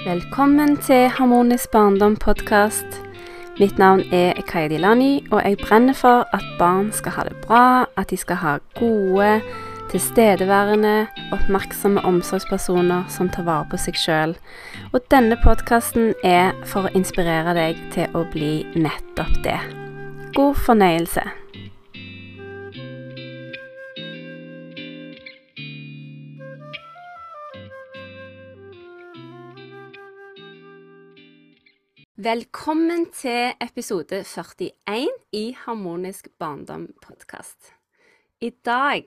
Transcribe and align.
Velkommen 0.00 0.76
til 0.76 1.08
Harmonisk 1.12 1.70
barndom-podkast. 1.70 2.86
Mitt 3.58 3.78
navn 3.78 4.00
er 4.12 4.32
Kaya 4.48 4.68
Dilani, 4.72 5.26
og 5.30 5.42
jeg 5.44 5.58
brenner 5.60 5.92
for 5.92 6.24
at 6.32 6.44
barn 6.58 6.88
skal 6.92 7.12
ha 7.12 7.24
det 7.28 7.36
bra, 7.44 7.84
at 8.00 8.08
de 8.10 8.16
skal 8.16 8.36
ha 8.40 8.54
gode, 8.78 9.42
tilstedeværende, 9.90 11.06
oppmerksomme 11.36 12.00
omsorgspersoner 12.00 13.04
som 13.12 13.28
tar 13.28 13.44
vare 13.44 13.68
på 13.68 13.76
seg 13.76 14.00
sjøl. 14.00 14.32
Og 14.94 15.04
denne 15.12 15.36
podkasten 15.44 16.14
er 16.24 16.56
for 16.64 16.88
å 16.88 16.94
inspirere 16.96 17.52
deg 17.60 17.84
til 17.92 18.08
å 18.16 18.24
bli 18.32 18.54
nettopp 18.80 19.36
det. 19.44 19.60
God 20.32 20.56
fornøyelse. 20.64 21.28
Velkommen 32.20 33.06
til 33.16 33.54
episode 33.64 34.18
41 34.24 35.08
i 35.32 35.54
Harmonisk 35.56 36.26
barndom-podkast. 36.38 37.70
I 38.40 38.50
dag 38.50 39.06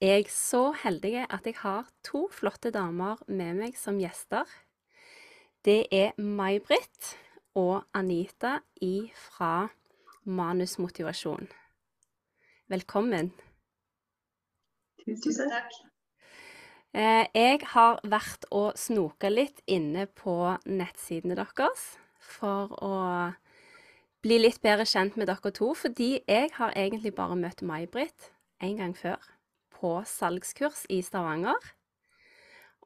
er 0.00 0.10
jeg 0.18 0.26
så 0.28 0.74
heldig 0.82 1.22
at 1.22 1.46
jeg 1.46 1.54
har 1.62 1.88
to 2.04 2.26
flotte 2.28 2.68
damer 2.74 3.22
med 3.28 3.54
meg 3.62 3.78
som 3.80 3.96
gjester. 3.96 4.44
Det 5.64 5.86
er 5.88 6.12
May-Britt 6.20 7.14
og 7.54 7.86
Anita 7.94 8.58
fra 9.16 9.70
Manusmotivasjon. 10.24 11.48
Velkommen. 12.68 13.32
Tusen 15.00 15.48
takk. 15.48 15.72
Eh, 16.92 17.24
Jeg 17.34 17.60
har 17.72 18.00
vært 18.04 18.44
og 18.52 18.76
snoka 18.76 19.32
litt 19.32 19.64
inne 19.66 20.06
på 20.06 20.58
nettsidene 20.66 21.40
deres 21.40 22.03
for 22.24 22.72
å 22.82 22.94
bli 24.24 24.38
litt 24.40 24.62
bedre 24.64 24.86
kjent 24.88 25.18
med 25.20 25.28
dere 25.28 25.52
to, 25.52 25.74
fordi 25.76 26.22
jeg 26.24 26.50
har 26.56 26.72
egentlig 26.72 27.14
bare 27.16 27.36
møtt 27.36 27.62
May-Britt 27.62 28.30
en 28.64 28.78
gang 28.78 28.94
før, 28.96 29.20
på 29.74 29.98
salgskurs 30.08 30.86
i 30.88 31.02
Stavanger. 31.04 31.60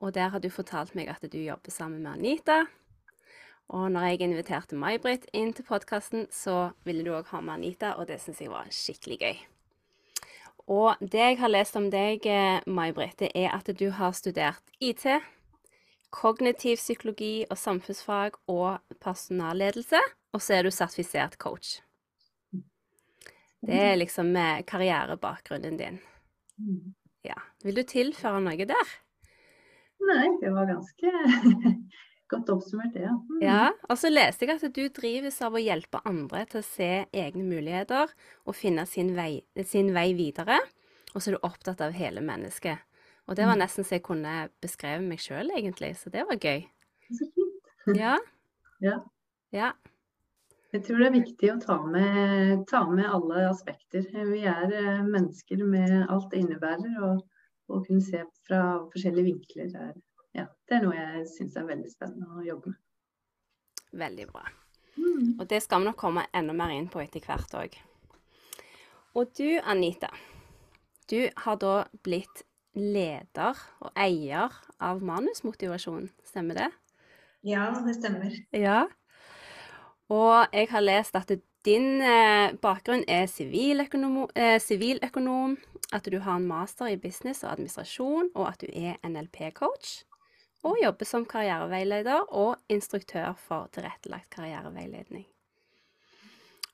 Og 0.03 0.15
der 0.15 0.33
har 0.35 0.43
du 0.43 0.51
fortalt 0.51 0.97
meg 0.99 1.11
at 1.13 1.23
du 1.31 1.39
jobber 1.39 1.71
sammen 1.71 2.03
med 2.03 2.19
Anita. 2.19 2.65
Og 3.69 3.91
når 3.93 4.09
jeg 4.09 4.25
inviterte 4.25 4.79
May-Britt 4.79 5.29
inn 5.37 5.53
til 5.53 5.67
podkasten, 5.69 6.27
så 6.33 6.73
ville 6.89 7.05
du 7.05 7.13
òg 7.15 7.31
ha 7.35 7.43
med 7.45 7.59
Anita, 7.59 7.95
og 7.99 8.09
det 8.09 8.19
syns 8.23 8.41
jeg 8.43 8.51
var 8.51 8.71
skikkelig 8.75 9.19
gøy. 9.21 9.41
Og 10.69 11.01
det 11.01 11.21
jeg 11.21 11.39
har 11.41 11.53
lest 11.53 11.77
om 11.81 11.91
deg, 11.93 12.27
eh, 12.27 12.61
May-Britt, 12.67 13.23
er 13.35 13.55
at 13.55 13.71
du 13.79 13.91
har 13.91 14.13
studert 14.13 14.63
IT, 14.81 15.07
kognitiv 16.15 16.79
psykologi 16.81 17.45
og 17.51 17.59
samfunnsfag 17.59 18.39
og 18.49 18.79
personalledelse, 19.03 20.01
og 20.33 20.43
så 20.43 20.59
er 20.59 20.67
du 20.67 20.73
sertifisert 20.73 21.39
coach. 21.41 21.79
Det 23.59 23.75
er 23.75 23.97
liksom 23.99 24.31
eh, 24.39 24.63
karrierebakgrunnen 24.67 25.79
din. 25.81 25.99
Ja. 27.27 27.39
Vil 27.65 27.79
du 27.79 27.83
tilføre 27.87 28.41
noe 28.43 28.69
der? 28.71 28.93
Nei, 30.09 30.27
det 30.39 30.53
var 30.55 30.69
ganske 30.69 31.13
godt 32.33 32.53
oppsummert, 32.55 32.95
det. 32.95 33.03
Ja. 33.09 33.15
Mm. 33.19 33.41
Ja. 33.43 33.63
Og 33.91 33.99
så 33.99 34.13
leste 34.13 34.47
jeg 34.47 34.61
at 34.61 34.75
du 34.77 34.85
drives 34.95 35.41
av 35.43 35.57
å 35.57 35.63
hjelpe 35.63 36.03
andre 36.09 36.45
til 36.51 36.63
å 36.63 36.67
se 36.67 36.91
egne 37.11 37.45
muligheter 37.47 38.13
og 38.47 38.57
finne 38.57 38.87
sin 38.87 39.15
vei, 39.19 39.43
sin 39.67 39.91
vei 39.97 40.13
videre. 40.19 40.61
Og 41.15 41.23
så 41.23 41.33
er 41.33 41.39
du 41.39 41.49
opptatt 41.49 41.83
av 41.83 41.97
hele 41.97 42.23
mennesket. 42.23 42.85
Og 43.29 43.37
det 43.37 43.45
var 43.45 43.59
nesten 43.61 43.85
så 43.85 43.99
jeg 43.99 44.07
kunne 44.07 44.49
beskrevet 44.63 45.05
meg 45.05 45.21
sjøl, 45.21 45.53
egentlig. 45.53 45.93
Så 46.01 46.11
det 46.13 46.25
var 46.29 46.41
gøy. 46.41 46.65
Så 47.19 47.31
fint. 47.35 47.73
Ja. 47.99 48.17
Ja. 48.79 48.93
Ja. 49.51 49.73
Jeg 50.71 50.85
tror 50.87 51.01
det 51.01 51.07
er 51.09 51.15
viktig 51.17 51.49
å 51.51 51.57
ta 51.59 51.81
med, 51.83 52.61
ta 52.71 52.85
med 52.87 53.09
alle 53.11 53.49
aspekter. 53.49 54.05
Vi 54.29 54.45
er 54.47 54.71
eh, 54.71 55.01
mennesker 55.03 55.65
med 55.67 56.05
alt 56.05 56.29
det 56.31 56.45
innebærer. 56.45 57.01
Og 57.03 57.25
å 57.75 57.81
kunne 57.83 58.05
se 58.05 58.21
fra 58.47 58.61
forskjellige 58.93 59.27
vinkler 59.33 59.75
er, 59.75 59.97
ja, 60.39 60.47
det 60.69 60.77
er 60.79 60.85
noe 60.85 60.95
jeg 60.95 61.25
syns 61.33 61.59
er 61.59 61.67
veldig 61.69 61.91
spennende 61.91 62.39
å 62.39 62.47
jobbe 62.47 62.71
med. 62.71 62.81
Veldig 64.05 64.29
bra. 64.31 64.45
Mm. 64.95 65.35
Og 65.41 65.45
det 65.51 65.63
skal 65.65 65.83
vi 65.83 65.89
nok 65.89 65.99
komme 66.05 66.29
enda 66.37 66.55
mer 66.55 66.77
inn 66.77 66.91
på 66.93 67.03
etter 67.03 67.25
hvert 67.27 67.59
òg. 67.59 67.79
Og 69.19 69.33
du, 69.35 69.49
Anita. 69.65 70.13
Du 71.09 71.23
har 71.45 71.57
da 71.59 71.75
blitt 72.05 72.45
leder 72.79 73.59
og 73.83 73.93
eier 73.99 74.55
av 74.81 75.03
Manusmotivasjon, 75.05 76.09
stemmer 76.27 76.63
det? 76.63 76.71
Ja, 77.47 77.71
det 77.85 77.99
stemmer. 77.99 78.35
Ja. 78.55 78.87
Og 80.09 80.55
jeg 80.57 80.71
har 80.73 80.85
lest 80.85 81.17
at 81.19 81.31
din 81.67 82.01
eh, 82.01 82.55
bakgrunn 82.63 83.05
er 83.09 83.27
siviløkonom, 83.29 84.29
eh, 84.35 85.59
at 85.93 86.11
du 86.11 86.19
har 86.19 86.37
en 86.37 86.47
master 86.49 86.87
i 86.93 86.97
business 86.97 87.45
og 87.45 87.53
administrasjon, 87.53 88.31
og 88.35 88.49
at 88.49 88.61
du 88.61 88.69
er 88.73 88.97
NLP-coach. 89.05 90.05
Og 90.67 90.79
jobber 90.83 91.07
som 91.07 91.27
karriereveileder 91.29 92.33
og 92.35 92.57
instruktør 92.69 93.35
for 93.39 93.69
tilrettelagt 93.73 94.31
karriereveiledning. 94.31 95.27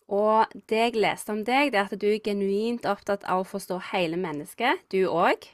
Og 0.08 0.46
det 0.68 0.80
jeg 0.80 0.96
leste 1.00 1.32
om 1.32 1.44
deg, 1.44 1.72
det 1.72 1.80
er 1.80 1.88
at 1.88 2.00
du 2.00 2.08
er 2.10 2.20
genuint 2.24 2.84
opptatt 2.88 3.24
av 3.24 3.42
å 3.42 3.48
forstå 3.48 3.80
hele 3.92 4.18
mennesket, 4.20 4.84
du 4.92 5.06
òg. 5.08 5.48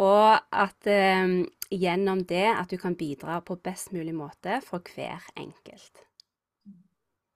Og 0.00 0.30
at 0.64 0.90
eh, 0.90 1.44
gjennom 1.70 2.24
det 2.26 2.48
at 2.54 2.70
du 2.70 2.78
kan 2.80 2.96
bidra 2.98 3.40
på 3.46 3.58
best 3.62 3.92
mulig 3.94 4.14
måte 4.16 4.60
for 4.66 4.82
hver 4.94 5.22
enkelt. 5.36 6.02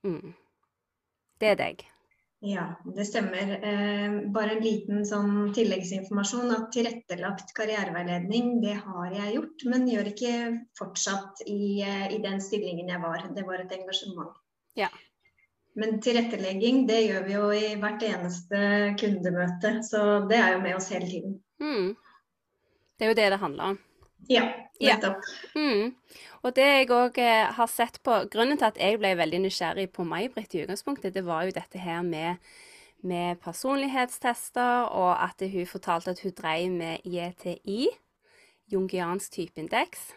Mm. 0.06 0.34
Det 1.38 1.54
er 1.54 1.58
deg. 1.58 1.86
Ja, 2.40 2.76
det 2.94 3.04
stemmer. 3.04 3.50
Eh, 3.66 4.18
bare 4.30 4.54
en 4.54 4.62
liten 4.62 5.02
sånn 5.06 5.50
tilleggsinformasjon 5.54 6.52
at 6.54 6.68
tilrettelagt 6.74 7.50
karriereveiledning, 7.56 8.60
det 8.62 8.76
har 8.84 9.10
jeg 9.16 9.34
gjort, 9.34 9.64
men 9.72 9.88
gjør 9.90 10.12
ikke 10.12 10.34
fortsatt 10.78 11.42
i, 11.46 11.82
eh, 11.82 12.06
i 12.14 12.20
den 12.22 12.38
stillingen 12.40 12.94
jeg 12.94 13.02
var. 13.02 13.26
Det 13.34 13.46
var 13.46 13.64
et 13.64 13.74
engasjement. 13.74 14.38
Ja. 14.78 14.90
Men 15.74 15.98
tilrettelegging, 16.02 16.86
det 16.86 17.02
gjør 17.08 17.26
vi 17.26 17.34
jo 17.34 17.50
i 17.54 17.74
hvert 17.78 18.06
eneste 18.06 18.62
kundemøte, 18.98 19.82
så 19.86 20.28
det 20.30 20.38
er 20.38 20.54
jo 20.54 20.62
med 20.62 20.78
oss 20.78 20.90
hele 20.94 21.10
tiden. 21.10 21.36
Mm. 21.60 21.96
Det 22.98 23.06
er 23.06 23.12
jo 23.12 23.18
det 23.18 23.28
det 23.32 23.38
handler 23.42 23.64
om. 23.74 23.78
Ja, 24.28 24.42
Ja. 24.80 24.96
nettopp. 24.96 25.22
Mm. 25.54 25.94
Og 26.42 26.54
det 26.54 26.64
jeg 26.64 26.88
òg 26.90 27.18
eh, 27.18 27.52
har 27.54 27.66
sett 27.66 28.00
på 28.02 28.28
Grunnen 28.30 28.58
til 28.58 28.66
at 28.66 28.78
jeg 28.78 28.98
ble 28.98 29.14
veldig 29.18 29.40
nysgjerrig 29.44 29.88
på 29.92 30.04
May-Britt 30.06 30.54
i 30.54 30.64
utgangspunktet, 30.64 31.14
det 31.14 31.24
var 31.26 31.44
jo 31.46 31.54
dette 31.54 31.78
her 31.78 32.02
med, 32.02 32.36
med 33.02 33.38
personlighetstester, 33.42 34.90
og 34.90 35.14
at 35.22 35.42
hun 35.50 35.66
fortalte 35.66 36.10
at 36.10 36.20
hun 36.22 36.34
drev 36.34 36.70
med 36.70 36.98
JTI, 37.06 37.88
jungiansk 38.72 39.32
typeindeks. 39.32 40.12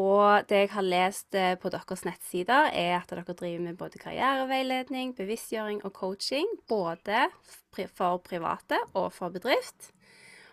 Og 0.00 0.48
det 0.48 0.56
jeg 0.56 0.70
har 0.72 0.82
lest 0.82 1.34
eh, 1.36 1.54
på 1.60 1.68
deres 1.68 2.04
nettsider, 2.08 2.70
er 2.72 2.96
at 3.02 3.10
dere 3.12 3.34
driver 3.36 3.60
med 3.60 3.76
både 3.76 4.00
karriereveiledning, 4.00 5.12
bevisstgjøring 5.16 5.84
og 5.84 5.92
coaching. 5.92 6.48
Både 6.68 7.26
for 7.92 8.16
private 8.24 8.78
og 8.94 9.12
for 9.12 9.28
bedrift. 9.28 9.92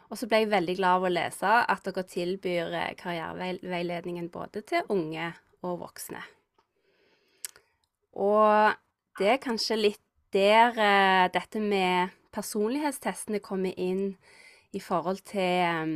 Og 0.09 0.17
så 0.17 0.25
ble 0.29 0.41
jeg 0.41 0.51
veldig 0.51 0.75
glad 0.79 0.99
av 0.99 1.05
å 1.05 1.13
lese 1.13 1.55
at 1.73 1.85
dere 1.85 2.03
tilbyr 2.09 2.75
eh, 2.79 2.93
karriereveiledningen 2.97 4.29
både 4.33 4.63
til 4.65 4.93
unge 4.93 5.31
og 5.61 5.81
voksne. 5.83 6.21
Og 8.17 8.73
det 9.19 9.35
er 9.35 9.43
kanskje 9.43 9.77
litt 9.77 10.05
der 10.33 10.73
uh, 10.77 11.25
dette 11.33 11.61
med 11.61 12.13
personlighetstestene 12.33 13.41
kommer 13.41 13.73
inn 13.77 14.13
i 14.73 14.81
forhold 14.81 15.23
til 15.29 15.65
um, 15.65 15.93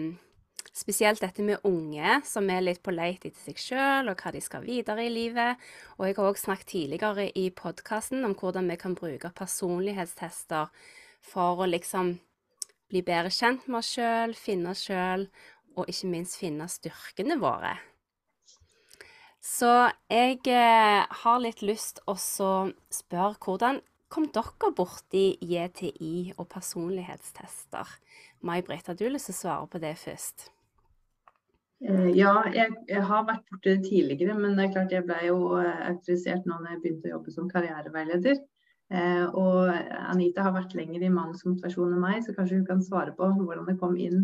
Spesielt 0.74 1.22
dette 1.22 1.44
med 1.45 1.62
unge 1.69 2.16
som 2.25 2.48
er 2.50 2.63
litt 2.63 2.80
på 2.81 2.89
leit 2.89 3.27
etter 3.27 3.38
seg 3.38 3.59
sjøl 3.62 4.07
og 4.09 4.18
hva 4.18 4.31
de 4.33 4.39
skal 4.42 4.63
videre 4.66 5.04
i 5.06 5.12
livet. 5.13 5.59
Og 6.00 6.07
jeg 6.07 6.16
har 6.18 6.30
òg 6.31 6.39
snakket 6.42 6.71
tidligere 6.71 7.27
i 7.38 7.44
podkasten 7.54 8.25
om 8.25 8.33
hvordan 8.33 8.71
vi 8.71 8.80
kan 8.81 8.95
bruke 8.98 9.30
personlighetstester 9.38 10.71
for 11.30 11.62
å 11.62 11.69
liksom 11.69 12.16
bli 12.91 13.01
bedre 13.06 13.31
kjent 13.33 13.68
med 13.68 13.81
oss 13.81 13.94
sjøl, 13.95 14.35
finne 14.38 14.74
oss 14.74 14.85
sjøl, 14.88 15.27
og 15.77 15.89
ikke 15.89 16.12
minst 16.12 16.38
finne 16.41 16.68
styrkene 16.69 17.39
våre. 17.41 17.74
Så 19.44 19.69
jeg 20.07 20.39
eh, 20.47 21.03
har 21.24 21.41
litt 21.44 21.63
lyst 21.65 22.00
å 22.07 22.15
spørre 22.15 23.35
hvordan 23.44 23.81
kom 24.13 24.30
dere 24.31 24.69
borti 24.77 25.33
JTI 25.41 26.35
og 26.38 26.47
personlighetstester? 26.53 27.97
May-Britt, 28.45 28.88
har 28.88 28.95
du 29.00 29.07
lyst 29.09 29.31
til 29.31 29.35
å 29.35 29.39
svare 29.41 29.68
på 29.71 29.81
det 29.83 29.95
først? 30.00 30.47
Eh, 31.83 32.09
Ja, 32.15 32.38
jeg, 32.56 32.71
jeg 32.88 33.03
har 33.09 33.27
vært 33.27 33.44
borti 33.51 33.74
det 33.74 33.89
tidligere, 33.89 34.38
men 34.39 34.56
det 34.56 34.69
er 34.69 34.74
klart 34.77 34.95
jeg 34.95 35.07
ble 35.09 35.19
jo 35.27 35.38
eh, 35.59 35.85
autorisert 35.89 36.47
nå 36.47 36.62
når 36.62 36.75
jeg 36.75 36.81
begynte 36.85 37.09
å 37.09 37.15
jobbe 37.18 37.35
som 37.35 37.51
karriereveileder. 37.51 38.39
Eh, 38.94 39.25
og 39.34 39.74
Anita 40.13 40.45
har 40.45 40.56
vært 40.56 40.75
lenger 40.78 41.01
i 41.01 41.12
Mannens 41.12 41.45
motivasjon 41.48 41.95
enn 41.95 42.04
meg, 42.04 42.22
så 42.24 42.36
kanskje 42.36 42.60
hun 42.60 42.68
kan 42.68 42.84
svare 42.86 43.16
på 43.18 43.31
hvordan 43.40 43.66
det 43.69 43.80
kom 43.81 43.98
inn 43.98 44.24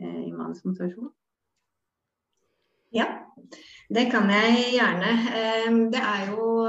eh, 0.00 0.22
i 0.26 0.32
Mannens 0.32 0.64
motivasjon. 0.66 1.12
Ja, 2.90 3.06
det 3.94 4.08
kan 4.10 4.26
jeg 4.34 4.72
gjerne. 4.74 5.12
Det 5.94 6.00
er 6.02 6.32
jo 6.32 6.66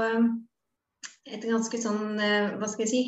et 1.26 1.42
ganske 1.42 1.80
sånn, 1.82 2.14
hva 2.14 2.68
skal 2.70 2.86
jeg 2.86 2.92
si 2.92 3.02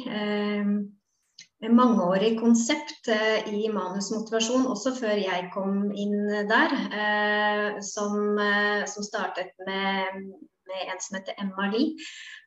mangeårig 1.73 2.41
konsept 2.41 3.09
eh, 3.09 3.49
i 3.55 3.69
manusmotivasjon, 3.73 4.67
også 4.71 4.95
før 4.99 5.21
jeg 5.21 5.49
kom 5.55 5.91
inn 5.93 6.27
der. 6.51 6.75
Eh, 7.01 7.81
som, 7.85 8.39
eh, 8.39 8.85
som 8.91 9.07
startet 9.07 9.55
med, 9.67 10.35
med, 10.71 10.87
en 10.89 11.03
som 11.03 11.19
heter 11.19 11.39
Emma 11.43 11.69
Lie. 11.73 11.95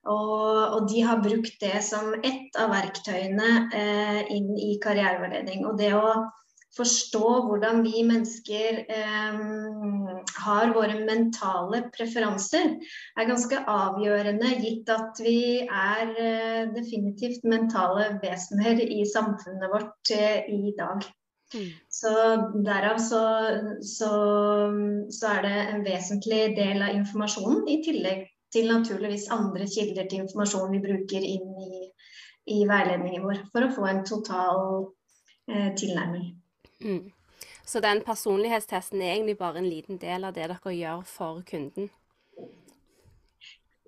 Og, 0.08 0.58
og, 0.78 0.90
de 0.92 1.04
har 1.04 1.24
brukt 1.24 1.60
det 1.62 1.82
som 1.84 2.14
ett 2.24 2.58
av 2.60 2.72
verktøyene 2.72 3.50
inn 4.32 4.54
i 4.56 4.78
karriereveiledning. 4.84 5.66
Og 5.68 5.80
det 5.82 5.92
å 5.98 6.12
forstå 6.78 7.30
hvordan 7.48 7.82
vi 7.86 8.04
mennesker 8.06 8.80
eh, 8.94 9.38
har 10.44 10.74
våre 10.76 11.00
mentale 11.08 11.84
preferanser, 11.96 12.74
er 13.18 13.30
ganske 13.30 13.62
avgjørende, 13.72 14.54
gitt 14.64 14.92
at 14.94 15.22
vi 15.24 15.40
er 15.66 16.14
eh, 16.14 16.64
definitivt 16.76 17.48
mentale 17.48 18.12
vesener 18.24 18.82
i 18.84 19.04
samfunnet 19.10 19.74
vårt 19.74 20.14
eh, 20.16 20.44
i 20.54 20.76
dag. 20.78 21.06
Mm. 21.56 21.70
Så 21.90 22.10
derav 22.66 22.98
så, 23.00 23.22
så, 23.82 24.10
så, 25.10 25.28
er 25.28 25.46
det 25.46 25.54
en 25.74 25.86
vesentlig 25.86 26.42
del 26.58 26.82
av 26.84 26.96
informasjonen, 26.96 27.64
i 27.72 27.80
tillegg 27.86 28.26
til 28.54 28.72
naturligvis 28.72 29.30
andre 29.32 29.68
kilder 29.68 30.08
til 30.10 30.26
informasjon 30.26 30.74
vi 30.76 30.82
bruker 30.84 31.24
inn 31.24 31.54
i, 31.64 31.84
i 32.58 32.64
veiledningen 32.68 33.24
vår, 33.24 33.46
for 33.54 33.68
å 33.68 33.72
få 33.76 33.88
en 33.92 34.04
total 34.08 34.60
eh, 35.52 35.72
tilnærming. 35.80 36.34
Mm. 36.84 37.06
Så 37.68 37.82
den 37.84 38.02
personlighetstesten 38.06 39.02
er 39.02 39.18
egentlig 39.18 39.38
bare 39.40 39.60
en 39.60 39.70
liten 39.70 40.00
del 40.00 40.28
av 40.28 40.36
det 40.36 40.48
dere 40.48 40.76
gjør 40.76 41.02
for 41.08 41.42
kunden? 41.48 41.90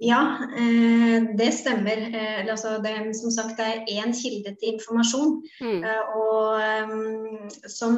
Ja, 0.01 0.48
eh, 0.56 1.24
det 1.36 1.50
stemmer. 1.51 1.98
Eh, 2.16 2.51
altså 2.51 2.78
det, 2.84 2.94
som 3.19 3.31
sagt, 3.31 3.57
det 3.57 3.66
er 3.68 3.90
én 4.00 4.13
kilde 4.16 4.54
til 4.56 4.75
informasjon. 4.78 5.34
Mm. 5.60 5.84
Eh, 5.84 6.04
og 6.16 7.68
som, 7.68 7.98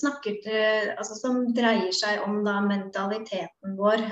snakker, 0.00 0.40
altså, 0.98 1.14
som 1.14 1.40
dreier 1.54 1.94
seg 1.94 2.24
om 2.26 2.40
da, 2.46 2.58
mentaliteten 2.64 3.76
vår, 3.78 4.02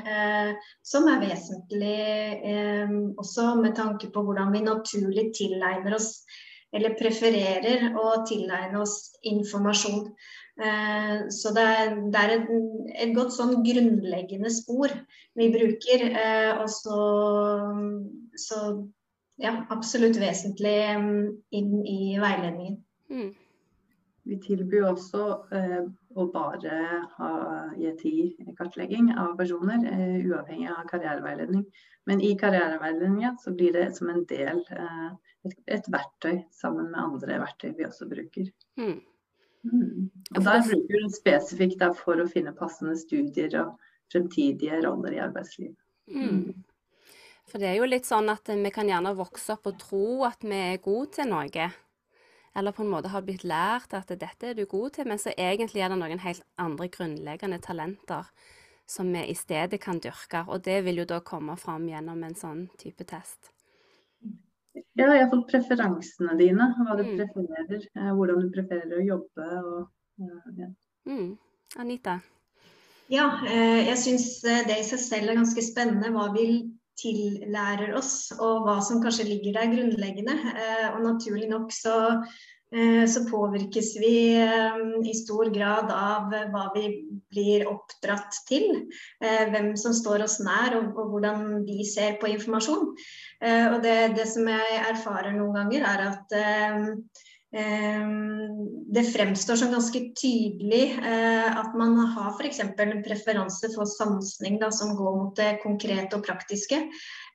som 0.87 1.09
er 1.11 1.23
vesentlig 1.25 1.97
også 3.19 3.55
med 3.59 3.75
tanke 3.79 4.11
på 4.13 4.23
hvordan 4.23 4.53
vi 4.55 4.63
naturlig 4.67 5.31
tilegner 5.35 5.97
oss 5.97 6.21
eller 6.77 6.97
prefererer 6.99 7.95
å 7.97 8.21
tilegne 8.29 8.83
oss 8.83 9.17
informasjon. 9.27 10.11
Eh, 10.57 11.29
så 11.29 11.53
det 11.53 11.65
er, 11.79 11.97
det 12.13 12.21
er 12.21 12.35
et, 12.39 12.53
et, 12.97 13.15
godt 13.17 13.35
sånn 13.37 13.59
grunnleggende 13.65 14.53
spor 14.53 14.93
vi 15.37 15.49
bruker. 15.53 16.07
Eh, 16.11 16.53
og 16.57 16.71
så, 16.73 17.01
så, 18.41 18.61
ja, 19.43 19.57
absolutt 19.75 20.21
vesentlig 20.21 20.79
mm, 21.03 21.27
inn 21.61 21.75
i 21.85 21.99
veiledningen. 22.23 22.79
Mm. 23.13 23.35
Vi 24.27 24.37
tilbyr 24.43 24.89
også 24.89 25.27
eh, 25.55 25.83
å 26.19 26.25
bare 26.35 26.79
ha 27.15 27.33
IETI-kartlegging 27.77 29.13
av 29.15 29.37
personer, 29.39 29.85
eh, 29.87 30.17
uavhengig 30.27 30.73
av 30.73 30.89
karriereveiledning. 30.91 31.63
Men 32.11 32.23
i 32.25 32.33
karriereveiledningen 32.39 33.37
så 33.43 33.53
blir 33.55 33.77
det 33.77 33.91
som 33.99 34.11
en 34.11 34.25
del 34.31 34.65
eh, 34.75 35.13
et, 35.47 35.55
et, 35.77 35.87
verktøy 35.93 36.41
sammen 36.55 36.91
med 36.91 37.03
andre 37.05 37.39
verktøy 37.45 37.77
vi 37.79 37.87
også 37.87 38.09
bruker. 38.11 38.51
Mm. 38.81 38.99
Mm. 39.67 40.11
Og 40.37 40.45
Der 40.45 40.63
bruker 40.63 41.03
du 41.03 41.11
spesifikt 41.15 41.83
for 41.99 42.23
å 42.23 42.29
finne 42.31 42.55
passende 42.57 42.97
studier 42.99 43.53
og 43.63 43.77
fremtidige 44.13 44.81
roller 44.85 45.17
i 45.17 45.23
arbeidslivet. 45.23 45.79
Mm. 46.07 46.65
For 47.47 47.63
det 47.63 47.71
er 47.71 47.79
jo 47.79 47.89
litt 47.89 48.07
sånn 48.07 48.31
at 48.31 48.49
vi 48.51 48.71
kan 48.75 48.89
gjerne 48.91 49.15
vokse 49.19 49.55
opp 49.55 49.69
og 49.71 49.79
tro 49.81 50.07
at 50.27 50.43
vi 50.43 50.59
er 50.75 50.83
gode 50.83 51.19
til 51.19 51.31
noe. 51.31 51.71
Eller 52.57 52.73
på 52.73 52.83
en 52.83 52.91
måte 52.91 53.13
har 53.13 53.25
blitt 53.27 53.45
lært 53.45 53.95
at 53.95 54.09
dette 54.09 54.51
er 54.51 54.57
du 54.57 54.65
god 54.67 54.97
til, 54.97 55.09
men 55.11 55.21
så 55.21 55.35
egentlig 55.37 55.83
er 55.85 55.93
det 55.93 55.99
noen 56.01 56.23
helt 56.23 56.47
andre 56.59 56.89
grunnleggende 56.89 57.61
talenter 57.63 58.31
som 58.87 59.11
vi 59.13 59.27
i 59.29 59.35
stedet 59.37 59.81
kan 59.83 60.01
dyrke. 60.01 60.47
Og 60.49 60.65
det 60.65 60.81
vil 60.87 61.03
jo 61.03 61.11
da 61.11 61.21
komme 61.21 61.59
fram 61.61 61.89
gjennom 61.91 62.23
en 62.25 62.39
sånn 62.39 62.67
type 62.81 63.05
test. 63.05 63.53
Ja, 64.97 65.09
iallfall 65.09 65.45
preferansene 65.49 66.37
dine. 66.41 66.71
Hva 66.79 66.97
du 66.99 67.05
mm. 67.07 67.13
prefererer. 67.19 67.85
Eh, 67.97 68.15
hvordan 68.17 68.43
du 68.45 68.49
prefererer 68.55 68.99
å 69.01 69.05
jobbe. 69.05 69.51
Og, 69.61 69.85
ja. 70.61 70.71
mm. 71.09 71.29
Anita? 71.83 72.19
Ja, 73.13 73.29
eh, 73.47 73.87
jeg 73.91 74.01
syns 74.03 74.27
eh, 74.45 74.65
det 74.69 74.81
i 74.81 74.89
seg 74.89 75.03
selv 75.03 75.33
er 75.33 75.41
ganske 75.41 75.65
spennende. 75.65 76.13
Hva 76.15 76.29
vi 76.37 76.49
tillærer 76.97 77.93
oss, 77.97 78.31
og 78.41 78.65
hva 78.65 78.79
som 78.85 79.03
kanskje 79.05 79.29
ligger 79.29 79.59
der 79.59 79.73
grunnleggende. 79.75 80.37
Og 80.95 81.03
naturlig 81.05 81.51
nok 81.51 81.75
så 81.77 81.97
Eh, 82.01 82.56
så 83.07 83.21
påvirkes 83.31 83.93
vi 84.03 84.35
eh, 84.43 84.81
i 85.07 85.15
stor 85.15 85.51
grad 85.55 85.93
av 85.95 86.33
hva 86.51 86.65
vi 86.75 86.89
blir 87.31 87.67
oppdratt 87.71 88.41
til. 88.49 88.89
Eh, 89.23 89.45
hvem 89.53 89.71
som 89.79 89.95
står 89.95 90.25
oss 90.27 90.41
nær, 90.43 90.75
og, 90.81 90.99
hvordan 91.13 91.63
vi 91.69 91.87
ser 91.87 92.19
på 92.21 92.31
informasjon. 92.33 92.91
Og 93.47 93.79
det, 93.85 93.97
det 94.17 94.27
som 94.29 94.49
jeg 94.51 94.83
erfarer 94.91 95.37
noen 95.37 95.55
ganger, 95.61 95.87
er 95.87 96.05
at 96.11 96.37
det 98.97 99.05
fremstår 99.13 99.57
som 99.57 99.71
ganske 99.73 100.01
tydelig 100.19 100.99
at 101.01 101.77
man 101.79 101.95
har 102.15 102.35
f.eks. 102.35 102.61
en 102.61 102.99
preferanse 103.05 103.71
for 103.73 103.89
sansning 103.89 104.59
da, 104.61 104.69
som 104.75 104.93
går 104.99 105.17
mot 105.21 105.37
det 105.39 105.57
konkrete 105.63 106.19
og 106.19 106.27
praktiske. 106.27 106.83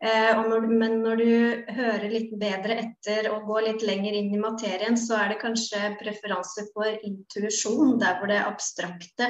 Eh, 0.02 0.40
når, 0.50 0.64
men 0.66 0.96
når 1.04 1.20
du 1.20 1.74
hører 1.78 2.08
litt 2.10 2.32
bedre 2.42 2.80
etter 2.82 3.28
og 3.30 3.46
går 3.46 3.68
litt 3.68 3.84
lenger 3.86 4.16
inn 4.18 4.32
i 4.34 4.40
materien, 4.42 4.98
så 4.98 5.20
er 5.20 5.30
det 5.30 5.42
kanskje 5.44 5.92
preferanse 6.00 6.66
for 6.74 6.90
intuisjon, 7.06 8.00
der 8.02 8.18
hvor 8.18 8.32
det 8.32 8.40
abstrakte 8.42 9.28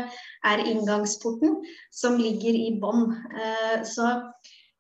er 0.48 0.64
inngangsporten, 0.64 1.60
som 1.92 2.16
ligger 2.22 2.56
i 2.56 2.72
bånn. 2.80 3.10
Eh, 3.36 3.82
så 3.84 4.14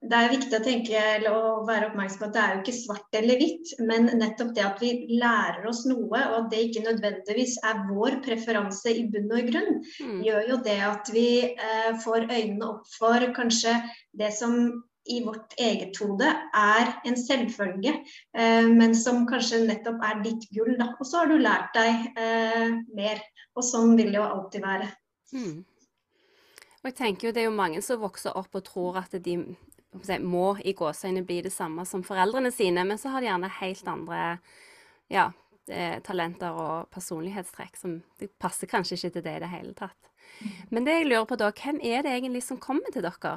det 0.01 0.17
er 0.17 0.31
viktig 0.31 0.57
å 0.57 0.63
tenke 0.65 1.01
og 1.29 1.67
være 1.67 1.91
oppmerksom 1.91 2.23
på 2.23 2.27
at 2.27 2.33
det 2.33 2.41
er 2.41 2.53
jo 2.55 2.61
ikke 2.63 2.73
svart 2.73 3.17
eller 3.19 3.37
hvitt, 3.37 3.73
men 3.85 4.09
nettopp 4.17 4.53
det 4.57 4.63
at 4.65 4.81
vi 4.81 4.91
lærer 5.21 5.67
oss 5.69 5.83
noe, 5.85 6.09
og 6.09 6.37
at 6.39 6.47
det 6.53 6.61
ikke 6.67 6.85
nødvendigvis 6.87 7.59
er 7.69 7.83
vår 7.91 8.17
preferanse 8.25 8.95
i 8.97 9.05
bunn 9.13 9.29
og 9.37 9.51
grunn, 9.51 9.77
mm. 10.01 10.17
gjør 10.25 10.49
jo 10.49 10.59
det 10.65 10.79
at 10.87 11.11
vi 11.13 11.27
eh, 11.51 11.91
får 12.01 12.25
øynene 12.31 12.71
opp 12.71 12.89
for 12.97 13.27
kanskje 13.37 13.77
det 14.17 14.33
som 14.33 14.57
i 15.09 15.21
vårt 15.25 15.53
eget 15.61 15.97
hode 16.01 16.27
er 16.57 16.91
en 17.05 17.17
selvfølge, 17.17 17.93
eh, 18.37 18.67
men 18.73 18.97
som 18.97 19.27
kanskje 19.29 19.63
nettopp 19.67 20.01
er 20.05 20.21
ditt 20.25 20.49
gull. 20.53 20.75
Da. 20.81 20.91
Og 20.97 21.05
så 21.05 21.21
har 21.21 21.29
du 21.29 21.37
lært 21.41 21.73
deg 21.77 22.21
eh, 22.21 22.69
mer. 22.97 23.21
Og 23.57 23.65
sånn 23.67 23.97
vil 23.99 24.13
det 24.13 24.17
jo 24.17 24.25
alltid 24.25 24.63
være. 24.65 24.93
Mm. 25.35 25.57
Og 26.81 26.87
jeg 26.89 26.95
tenker 26.97 27.27
jo 27.27 27.31
Det 27.35 27.41
er 27.43 27.45
jo 27.49 27.55
mange 27.55 27.81
som 27.85 28.01
vokser 28.01 28.33
opp 28.37 28.55
og 28.57 28.63
tror 28.65 28.97
at 29.03 29.13
de 29.13 29.35
må 30.23 30.57
i 30.63 30.73
gåseøyne 30.73 31.23
bli 31.27 31.41
det 31.43 31.51
samme 31.53 31.85
som 31.85 32.03
foreldrene 32.03 32.51
sine, 32.51 32.83
men 32.87 32.97
så 32.97 33.11
har 33.11 33.21
de 33.21 33.27
gjerne 33.27 33.51
helt 33.59 33.87
andre 33.87 34.19
ja, 35.11 35.31
eh, 35.67 35.99
talenter 36.03 36.55
og 36.55 36.91
personlighetstrekk 36.93 37.77
som 37.77 38.01
det 38.19 38.31
passer 38.39 38.67
kanskje 38.71 38.97
ikke 38.97 39.17
til 39.17 39.25
det 39.25 39.37
i 39.37 39.41
det 39.43 39.51
hele 39.51 39.73
tatt. 39.73 40.11
Mm. 40.41 40.51
Men 40.69 40.85
det 40.87 40.99
jeg 40.99 41.09
lurer 41.09 41.25
på 41.27 41.39
da, 41.39 41.51
hvem 41.51 41.81
er 41.83 42.05
det 42.05 42.13
egentlig 42.15 42.43
som 42.45 42.59
kommer 42.61 42.93
til 42.93 43.03
dere? 43.03 43.33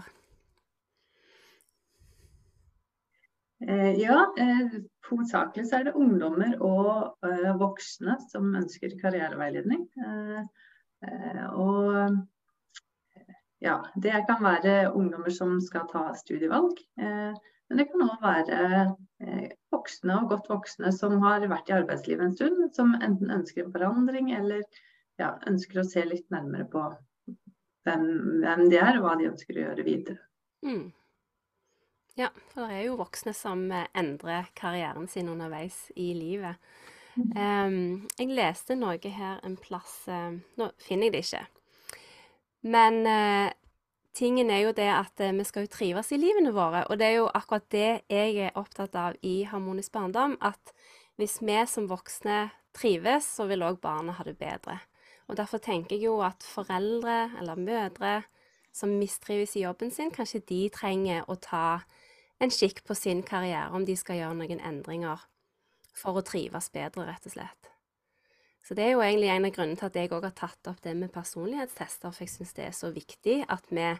Eh, 3.64 3.94
ja, 3.98 4.20
eh, 4.38 4.78
hovedsakelig 5.08 5.66
så 5.66 5.80
er 5.80 5.88
det 5.88 5.96
ungdommer 5.98 6.54
og 6.62 7.18
voksne 7.60 8.18
som 8.30 8.54
ønsker 8.54 8.94
karriereveiledning. 9.02 9.88
Og 11.54 12.14
ja, 13.64 13.78
det 13.96 14.12
kan 14.28 14.44
være 14.44 14.92
ungdommer 14.92 15.32
som 15.32 15.56
skal 15.64 15.88
ta 15.90 16.10
studievalg. 16.18 16.78
Men 16.98 17.80
det 17.80 17.86
kan 17.88 18.04
òg 18.04 18.18
være 18.20 18.58
voksne 19.72 20.18
og 20.20 20.34
godt 20.34 20.50
voksne 20.52 20.92
som 20.92 21.16
har 21.24 21.46
vært 21.48 21.70
i 21.72 21.76
arbeidslivet 21.78 22.26
en 22.26 22.36
stund, 22.36 22.60
som 22.76 22.92
enten 23.00 23.32
ønsker 23.32 23.64
en 23.64 23.72
forandring 23.72 24.34
eller 24.36 24.62
ja, 25.20 25.34
ønsker 25.48 25.80
å 25.80 25.86
se 25.88 26.04
litt 26.06 26.28
nærmere 26.34 26.66
på 26.70 26.82
hvem, 27.84 28.04
hvem 28.42 28.68
de 28.70 28.80
er 28.80 28.98
og 28.98 29.06
hva 29.06 29.16
de 29.20 29.30
ønsker 29.30 29.58
å 29.58 29.66
gjøre 29.68 29.86
videre. 29.86 30.20
Mm. 30.64 30.86
Ja, 32.18 32.30
for 32.52 32.64
det 32.64 32.78
er 32.78 32.86
jo 32.86 32.98
voksne 33.00 33.34
som 33.34 33.66
eh, 33.74 33.88
endrer 33.98 34.48
karrieren 34.56 35.08
sin 35.10 35.28
underveis 35.32 35.88
i 35.98 36.12
livet. 36.16 36.60
Um, 37.14 38.06
jeg 38.18 38.34
leste 38.34 38.74
noe 38.74 38.98
her 38.98 39.38
en 39.46 39.52
plass 39.54 40.00
Nå 40.58 40.66
finner 40.82 41.06
jeg 41.06 41.12
det 41.14 41.20
ikke. 41.22 41.42
Men 42.64 43.02
uh, 43.04 43.52
tingen 44.16 44.50
er 44.50 44.64
jo 44.64 44.72
det 44.76 44.88
at 44.88 45.20
uh, 45.20 45.32
vi 45.36 45.44
skal 45.44 45.66
jo 45.66 45.72
trives 45.74 46.12
i 46.12 46.20
livene 46.20 46.54
våre. 46.56 46.84
Og 46.88 46.98
det 47.00 47.10
er 47.10 47.18
jo 47.18 47.30
akkurat 47.32 47.66
det 47.74 47.90
jeg 48.12 48.36
er 48.48 48.58
opptatt 48.58 48.96
av 48.96 49.18
i 49.22 49.42
Harmonisk 49.48 49.92
barndom. 49.92 50.38
At 50.40 50.72
hvis 51.20 51.40
vi 51.44 51.60
som 51.70 51.88
voksne 51.90 52.48
trives, 52.74 53.28
så 53.36 53.46
vil 53.50 53.64
òg 53.66 53.80
barna 53.84 54.16
ha 54.16 54.26
det 54.26 54.38
bedre. 54.40 54.80
Og 55.28 55.38
derfor 55.38 55.60
tenker 55.62 55.96
jeg 55.96 56.08
jo 56.08 56.18
at 56.24 56.44
foreldre 56.44 57.30
eller 57.40 57.60
mødre 57.60 58.14
som 58.74 58.96
mistrives 58.98 59.54
i 59.56 59.62
jobben 59.62 59.92
sin, 59.94 60.10
kanskje 60.12 60.42
de 60.48 60.64
trenger 60.74 61.22
å 61.30 61.36
ta 61.38 61.84
en 62.42 62.50
kikk 62.50 62.82
på 62.84 62.96
sin 62.98 63.22
karriere, 63.22 63.70
om 63.72 63.86
de 63.86 63.94
skal 63.96 64.18
gjøre 64.18 64.40
noen 64.40 64.60
endringer 64.60 65.22
for 65.94 66.18
å 66.18 66.26
trives 66.26 66.72
bedre, 66.74 67.06
rett 67.06 67.28
og 67.30 67.36
slett. 67.36 67.73
Så 68.64 68.74
det 68.76 68.86
er 68.86 68.94
jo 68.94 69.02
egentlig 69.04 69.28
en 69.28 69.44
av 69.44 69.52
grunnene 69.52 69.76
til 69.76 69.90
at 69.90 69.96
jeg 70.00 70.10
òg 70.16 70.24
har 70.24 70.36
tatt 70.38 70.70
opp 70.70 70.80
det 70.84 70.94
med 70.96 71.12
personlighetstester, 71.12 72.14
for 72.14 72.24
jeg 72.24 72.32
syns 72.32 72.54
det 72.56 72.64
er 72.64 72.76
så 72.76 72.88
viktig 72.94 73.42
at 73.52 73.68
vi 73.68 73.90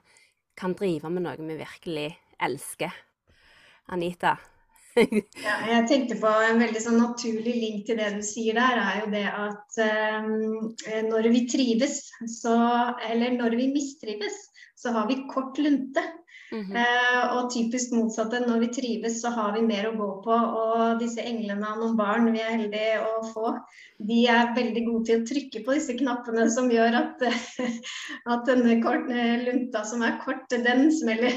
kan 0.57 0.73
drive 0.79 1.11
med 1.13 1.27
noe 1.27 1.37
vi 1.37 1.59
virkelig 1.59 2.09
elsker. 2.41 2.95
Anita? 3.93 4.39
ja, 4.97 5.55
jeg 5.69 5.87
tenkte 5.91 6.17
på 6.23 6.31
en 6.47 6.63
veldig 6.63 6.81
sånn 6.81 7.01
naturlig 7.03 7.55
link 7.59 7.87
til 7.89 7.99
det 7.99 8.13
du 8.15 8.23
sier 8.25 8.57
der, 8.57 8.81
er 8.81 9.01
jo 9.03 9.11
det 9.13 9.25
at 9.29 9.79
um, 10.23 10.71
når 11.11 11.29
vi 11.35 11.45
trives, 11.51 11.99
så 12.31 12.55
Eller 13.09 13.35
når 13.37 13.59
vi 13.59 13.73
mistrives, 13.75 14.39
så 14.79 14.95
har 14.95 15.11
vi 15.11 15.25
kort 15.29 15.59
lunte. 15.61 16.03
Mm 16.55 16.65
-hmm. 16.65 16.77
eh, 16.77 17.37
og 17.37 17.51
typisk 17.51 17.93
motsatte, 17.93 18.39
når 18.41 18.59
vi 18.59 18.67
trives 18.67 19.21
så 19.21 19.31
har 19.35 19.53
vi 19.53 19.63
mer 19.67 19.89
å 19.89 19.97
gå 19.99 20.11
på. 20.23 20.35
Og 20.59 21.01
disse 21.01 21.23
englene 21.23 21.67
av 21.67 21.79
noen 21.79 21.97
barn 21.97 22.33
vi 22.33 22.41
er 22.41 22.53
heldige 22.55 23.01
å 23.03 23.23
få, 23.33 23.55
de 23.99 24.19
er 24.31 24.53
veldig 24.55 24.85
gode 24.87 25.05
til 25.09 25.23
å 25.23 25.27
trykke 25.27 25.65
på 25.67 25.75
disse 25.75 25.97
knappene 25.99 26.45
som 26.51 26.71
gjør 26.71 26.95
at, 27.01 27.25
at 28.33 28.47
denne 28.47 28.77
kort, 28.83 29.11
lunta 29.47 29.83
som 29.85 30.03
er 30.03 30.21
kort, 30.25 30.47
den 30.51 30.93
smeller. 30.93 31.35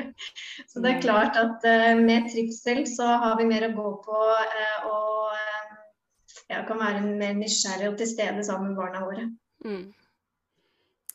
så 0.70 0.82
det 0.82 0.90
er 0.94 1.04
klart 1.04 1.38
at 1.38 1.64
eh, 1.64 1.94
med 2.00 2.26
trivsel 2.32 2.86
så 2.90 3.06
har 3.06 3.38
vi 3.38 3.46
mer 3.52 3.68
å 3.68 3.74
gå 3.76 3.92
på. 4.08 4.24
Eh, 4.46 4.88
og 4.90 5.30
eh, 5.36 5.76
ja, 6.50 6.64
kan 6.66 6.82
være 6.82 7.04
mer 7.06 7.38
nysgjerrig 7.38 7.92
og 7.92 8.00
til 8.02 8.10
stede 8.10 8.44
sammen 8.44 8.72
med 8.72 8.82
barna 8.82 9.04
våre. 9.06 9.28
Mm. 9.64 9.94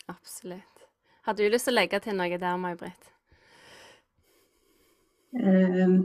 Absolutt. 0.07 0.87
Har 1.25 1.33
du 1.33 1.43
lyst 1.49 1.67
til 1.67 1.73
å 1.73 1.79
legge 1.81 1.99
til 1.99 2.15
noe 2.15 2.39
der, 2.39 2.57
May-Britt? 2.61 3.14
Ehm, 5.39 5.97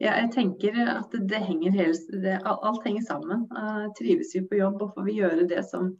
ja, 0.00 0.14
jeg 0.16 0.30
tenker 0.32 0.78
at 0.88 1.12
det 1.12 1.42
henger 1.44 1.74
helt, 1.76 2.12
det, 2.22 2.38
alt 2.46 2.86
henger 2.86 3.04
sammen. 3.04 3.44
Uh, 3.52 3.90
trives 3.98 4.32
vi 4.36 4.44
på 4.48 4.60
jobb 4.60 4.80
og 4.80 4.94
får 4.94 5.08
vi 5.08 5.18
gjøre 5.18 5.48
det 5.50 5.64
som, 5.68 5.90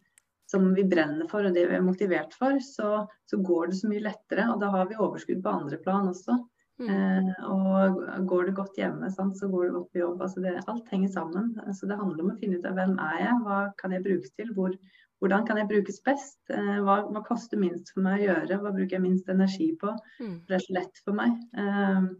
som, 0.49 0.71
vi 0.77 0.87
brenner 0.89 1.29
for 1.31 1.45
og 1.45 1.57
det 1.57 1.67
vi 1.69 1.77
er 1.77 1.85
motivert 1.85 2.33
for, 2.39 2.57
så, 2.65 3.05
så, 3.29 3.41
går 3.45 3.69
det 3.71 3.81
så 3.83 3.91
mye 3.91 4.07
lettere. 4.07 4.49
Og 4.55 4.63
da 4.63 4.73
har 4.73 4.89
vi 4.89 4.97
overskudd 4.97 5.43
på 5.45 5.53
andre 5.53 5.81
plan 5.85 6.09
også. 6.15 6.39
Mm. 6.81 6.89
Uh, 6.89 7.51
og 7.53 8.01
går 8.31 8.49
det 8.49 8.57
godt 8.57 8.81
hjemme, 8.81 9.11
sant, 9.13 9.37
så 9.37 9.51
går 9.53 9.67
det 9.67 9.75
godt 9.77 9.93
på 9.93 10.01
jobb. 10.01 10.25
Altså 10.25 10.47
det, 10.47 10.57
alt 10.65 10.89
henger 10.95 11.13
sammen. 11.13 11.53
Så 11.77 11.91
det 11.91 12.01
handler 12.01 12.25
om 12.25 12.33
å 12.33 12.41
finne 12.41 12.57
ut 12.57 12.71
av 12.71 12.81
hvem 12.81 12.97
er 13.11 13.21
jeg, 13.27 13.37
hva 13.45 13.61
kan 13.83 13.93
jeg 13.97 14.07
brukes 14.07 14.33
til, 14.33 14.55
hvor, 14.57 14.73
hvordan 15.21 15.47
kan 15.47 15.61
jeg 15.61 15.69
brukes 15.71 16.00
best? 16.05 16.41
Uh, 16.53 16.81
hva, 16.85 17.00
hva, 17.12 17.23
koster 17.27 17.61
minst 17.61 17.93
for 17.95 18.05
meg 18.05 18.23
å 18.23 18.27
gjøre? 18.27 18.61
Hva 18.62 18.75
bruker 18.75 18.97
jeg 18.97 19.05
minst 19.05 19.29
energi 19.33 19.71
på? 19.81 19.93
Mm. 20.21 20.37
Det 20.49 20.57
er 20.57 20.65
så 20.65 20.77
lett 20.79 21.03
for 21.05 21.17
meg. 21.17 21.37
Uh, 21.57 22.12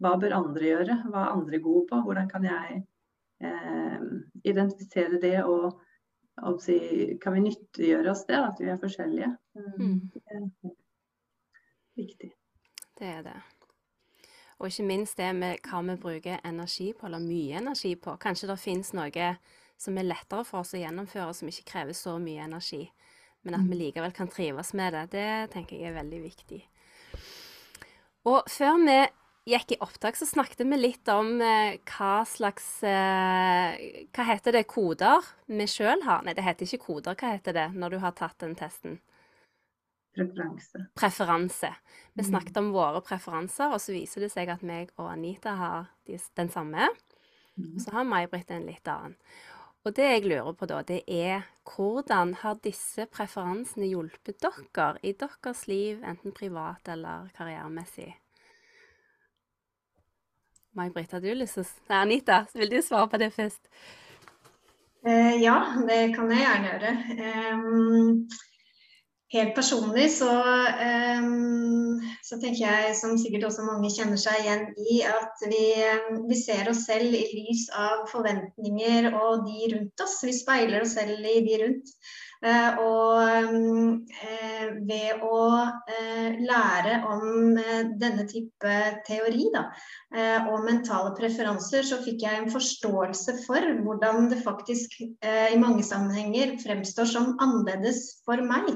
hva 0.00 0.16
bør 0.20 0.36
andre 0.38 0.72
gjøre? 0.72 0.96
Hva 1.12 1.26
er 1.26 1.36
andre 1.36 1.60
gode 1.62 1.86
på? 1.90 2.00
Hvordan 2.06 2.28
kan 2.30 2.46
jeg 2.48 2.80
eh, 3.44 4.04
identifisere 4.48 5.20
det 5.20 5.42
og, 5.44 5.80
og 6.40 6.60
si, 6.64 6.78
kan 7.20 7.36
vi 7.36 7.44
nyttiggjøre 7.44 8.12
oss 8.12 8.24
det, 8.28 8.38
at 8.40 8.62
vi 8.62 8.70
er 8.72 8.80
forskjellige? 8.80 9.30
Mm. 9.76 9.98
Det 10.14 10.22
er 10.24 10.74
viktig. 12.00 12.30
Det 12.96 13.12
er 13.18 13.22
det. 13.28 13.36
Og 14.60 14.68
ikke 14.68 14.88
minst 14.88 15.20
det 15.20 15.30
med 15.36 15.60
hva 15.68 15.80
vi 15.84 16.00
bruker 16.00 16.40
energi 16.44 16.90
på, 16.92 17.06
eller 17.08 17.20
mye 17.24 17.60
energi 17.60 17.94
på. 17.96 18.16
Kanskje 18.20 18.48
det 18.50 18.60
finnes 18.60 18.92
noe 18.96 19.34
som 19.80 19.96
er 19.96 20.08
lettere 20.08 20.44
for 20.44 20.62
oss 20.62 20.74
å 20.76 20.80
gjennomføre, 20.80 21.32
som 21.36 21.48
ikke 21.48 21.68
krever 21.72 21.96
så 21.96 22.18
mye 22.20 22.44
energi. 22.44 22.84
Men 23.46 23.56
at 23.56 23.64
vi 23.64 23.72
mm. 23.72 23.80
likevel 23.80 24.12
kan 24.16 24.28
trives 24.28 24.74
med 24.76 24.92
det, 24.92 25.06
det 25.14 25.30
tenker 25.54 25.78
jeg 25.78 25.88
er 25.90 25.96
veldig 25.96 26.20
viktig. 26.26 26.60
Og 28.28 28.44
før 28.52 28.76
vi 28.84 28.98
gikk 29.48 29.72
i 29.72 29.78
opptak, 29.80 30.18
så 30.18 30.28
snakket 30.28 30.60
vi 30.68 30.76
litt 30.76 31.08
om 31.08 31.38
eh, 31.40 31.78
hva 31.88 32.20
slags 32.28 32.66
eh, 32.86 34.04
Hva 34.12 34.26
heter 34.28 34.58
det 34.58 34.66
koder 34.68 35.24
vi 35.48 35.66
sjøl 35.70 36.04
har? 36.04 36.26
Nei, 36.26 36.34
det 36.36 36.44
heter 36.44 36.68
ikke 36.68 36.84
koder. 36.84 37.16
Hva 37.16 37.32
heter 37.38 37.56
det 37.56 37.70
når 37.72 37.96
du 37.96 38.02
har 38.04 38.12
tatt 38.18 38.36
den 38.44 38.52
testen? 38.58 39.00
Preferanse. 40.10 40.84
Preferanse. 40.98 41.70
Vi 42.12 42.26
mm. 42.26 42.28
snakket 42.28 42.60
om 42.60 42.72
våre 42.74 43.00
preferanser, 43.06 43.72
og 43.72 43.80
så 43.80 43.94
viser 43.94 44.26
det 44.26 44.32
seg 44.34 44.50
at 44.52 44.64
meg 44.66 44.90
og 44.98 45.08
Anita 45.12 45.54
har 45.56 45.88
de, 46.04 46.18
den 46.36 46.52
samme. 46.52 46.90
Mm. 47.56 47.72
Og 47.72 47.80
så 47.84 47.94
har 47.94 48.08
May-Britt 48.08 48.52
en 48.52 48.68
litt 48.68 48.90
annen. 48.90 49.16
Og 49.84 49.94
det 49.96 50.04
jeg 50.04 50.26
lurer 50.28 50.52
på 50.52 50.66
da, 50.68 50.82
det 50.84 51.00
er 51.08 51.46
hvordan 51.64 52.34
har 52.42 52.58
disse 52.60 53.06
preferansene 53.08 53.88
hjulpet 53.88 54.36
dere 54.42 54.98
i 55.02 55.14
deres 55.16 55.62
liv, 55.70 56.02
enten 56.04 56.34
privat 56.36 56.90
eller 56.92 57.30
karrieremessig? 57.36 58.10
May-Britt, 60.76 61.12
har 61.12 61.24
du 61.24 61.32
lyst 61.34 61.56
til 61.56 61.64
å 61.64 61.96
Anita, 61.96 62.44
vil 62.54 62.70
du 62.70 62.78
svare 62.84 63.08
på 63.10 63.18
det 63.18 63.32
først? 63.34 63.64
Eh, 65.08 65.40
ja, 65.40 65.56
det 65.88 66.12
kan 66.14 66.30
jeg 66.30 66.44
gjerne 66.44 66.70
gjøre. 66.70 66.92
Um, 67.56 68.28
helt 69.34 69.52
personlig 69.54 70.08
så, 70.16 70.30
um, 71.20 72.00
så, 72.26 72.38
tenker 72.40 72.64
jeg, 72.64 72.94
som 72.98 73.18
sikkert 73.20 73.46
også 73.50 73.66
mange 73.66 73.90
kjenner 73.94 74.18
seg 74.20 74.42
igjen 74.42 74.64
i, 74.82 75.00
at 75.06 75.44
vi, 75.50 75.66
vi, 76.26 76.38
ser 76.38 76.70
oss 76.72 76.84
selv 76.88 77.14
i 77.14 77.22
lys 77.36 77.68
av 77.76 78.08
forventninger 78.10 79.12
og 79.12 79.46
de 79.46 79.70
rundt 79.74 80.04
oss. 80.06 80.18
Vi 80.26 80.34
speiler 80.34 80.82
oss 80.82 80.96
selv 80.98 81.22
i 81.22 81.38
de 81.46 81.62
rundt. 81.62 81.94
Eh, 82.40 82.78
og 82.80 83.20
eh, 83.20 84.68
ved 84.88 85.24
å 85.28 85.40
eh, 85.92 86.38
lære 86.40 86.94
om 87.12 87.58
denne 88.00 88.24
type 88.30 88.76
teori 89.04 89.50
da, 89.52 89.66
og 90.48 90.64
mentale 90.64 91.12
preferanser, 91.18 91.84
så 91.84 91.98
fikk 92.00 92.24
jeg 92.24 92.38
en 92.38 92.52
forståelse 92.52 93.34
for 93.44 93.66
hvordan 93.84 94.30
det 94.32 94.40
faktisk 94.42 94.96
i 95.02 95.58
mange 95.60 95.84
sammenhenger 95.86 96.56
fremstår 96.62 97.08
som 97.10 97.34
annerledes 97.42 98.22
for 98.24 98.40
meg. 98.46 98.72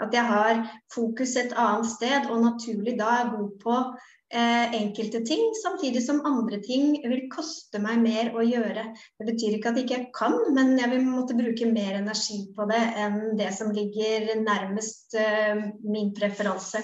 At 0.00 0.14
jeg 0.14 0.24
har 0.30 0.62
fokus 0.94 1.34
et 1.40 1.56
annet 1.58 1.90
sted 1.90 2.30
og 2.30 2.44
naturlig 2.46 2.96
da 3.00 3.10
er 3.18 3.34
god 3.34 3.50
på 3.64 3.80
enkelte 4.28 5.22
ting, 5.24 5.54
samtidig 5.56 6.02
som 6.04 6.18
andre 6.28 6.58
ting 6.60 6.90
vil 7.00 7.22
koste 7.32 7.80
meg 7.80 8.02
mer 8.02 8.34
å 8.36 8.44
gjøre. 8.44 8.84
Det 9.16 9.26
betyr 9.30 9.56
ikke 9.56 9.72
at 9.72 9.80
jeg 9.80 9.86
ikke 9.88 10.12
kan, 10.18 10.36
men 10.52 10.74
jeg 10.76 10.90
vil 10.92 11.06
måtte 11.08 11.36
bruke 11.38 11.70
mer 11.70 11.96
energi 12.02 12.42
på 12.56 12.66
det 12.68 12.82
enn 13.00 13.18
det 13.38 13.48
som 13.56 13.72
ligger 13.74 14.28
nærmest 14.42 15.16
eh, 15.18 15.64
min 15.84 16.12
preferanse. 16.16 16.82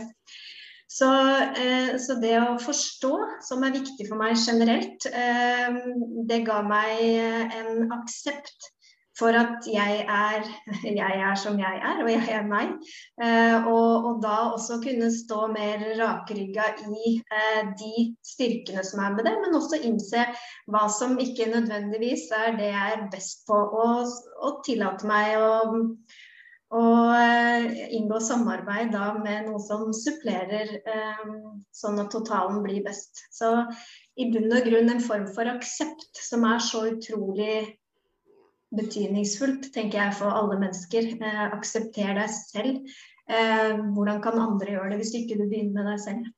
Så, 0.94 1.10
eh, 1.58 1.96
så, 1.98 2.16
det 2.22 2.36
å 2.38 2.56
forstå, 2.62 3.12
som 3.44 3.64
er 3.66 3.74
viktig 3.74 4.06
for 4.08 4.20
meg 4.20 4.38
generelt, 4.38 5.08
eh, 5.10 5.80
det 6.28 6.44
ga 6.46 6.60
meg 6.66 7.02
en 7.58 7.92
aksept 7.96 8.70
for 9.18 9.36
at 9.38 9.66
jeg 9.70 10.00
er, 10.10 10.48
jeg 11.00 11.20
er 11.28 11.38
som 11.38 11.58
jeg 11.60 11.80
er, 11.90 12.02
og 12.02 12.10
jeg 12.10 12.26
er 12.34 12.48
meg. 12.48 12.74
Eh, 13.22 13.68
og, 13.70 14.08
og, 14.08 14.18
da 14.24 14.34
også 14.54 14.80
kunne 14.82 15.10
stå 15.14 15.46
mer 15.54 15.84
rakrygga 16.00 16.70
i 16.88 17.14
eh, 17.22 17.62
de 17.78 18.08
styrkene 18.26 18.84
som 18.86 19.04
er 19.04 19.14
med 19.14 19.28
det, 19.28 19.36
men 19.44 19.56
også 19.58 19.82
innse 19.86 20.26
hva 20.70 20.86
som 20.92 21.18
ikke 21.22 21.50
nødvendigvis 21.52 22.28
er 22.34 22.58
det 22.58 22.70
jeg 22.72 22.98
er 22.98 23.08
best 23.14 23.46
på, 23.48 23.56
og, 23.56 24.14
og 24.42 24.62
tillate 24.66 25.10
meg 25.10 25.38
å 25.38 25.50
og 26.74 27.12
eh, 27.14 27.66
inngå 27.94 28.16
samarbeid 28.24 28.88
da 28.90 29.12
med 29.14 29.44
noe 29.46 29.60
som 29.62 29.92
supplerer, 29.94 30.72
sånn 31.70 32.00
at 32.02 32.08
totalen 32.10 32.64
blir 32.64 32.80
best. 32.82 33.20
Så 33.30 33.52
i 34.18 34.26
bunn 34.32 34.50
og 34.50 34.66
grunn 34.66 34.90
en 34.90 35.04
form 35.04 35.28
for 35.36 35.46
aksept 35.52 36.18
som 36.18 36.42
er 36.48 36.58
så 36.64 36.82
utrolig 36.90 37.60
betydningsfullt, 38.78 39.70
tenker 39.74 40.00
jeg, 40.00 40.16
for 40.18 40.34
alle 40.34 40.58
mennesker. 40.60 41.10
Eh, 41.16 41.42
aksepter 41.56 42.14
deg 42.18 42.30
selv. 42.32 42.94
Eh, 43.24 43.74
hvordan 43.96 44.20
kan 44.24 44.40
andre 44.40 44.76
gjøre 44.76 44.92
det 44.92 45.00
hvis 45.02 45.14
ikke 45.20 45.38
du 45.40 45.46
begynner 45.48 45.80
med 45.80 45.90
deg 45.92 46.02
selv? 46.04 46.30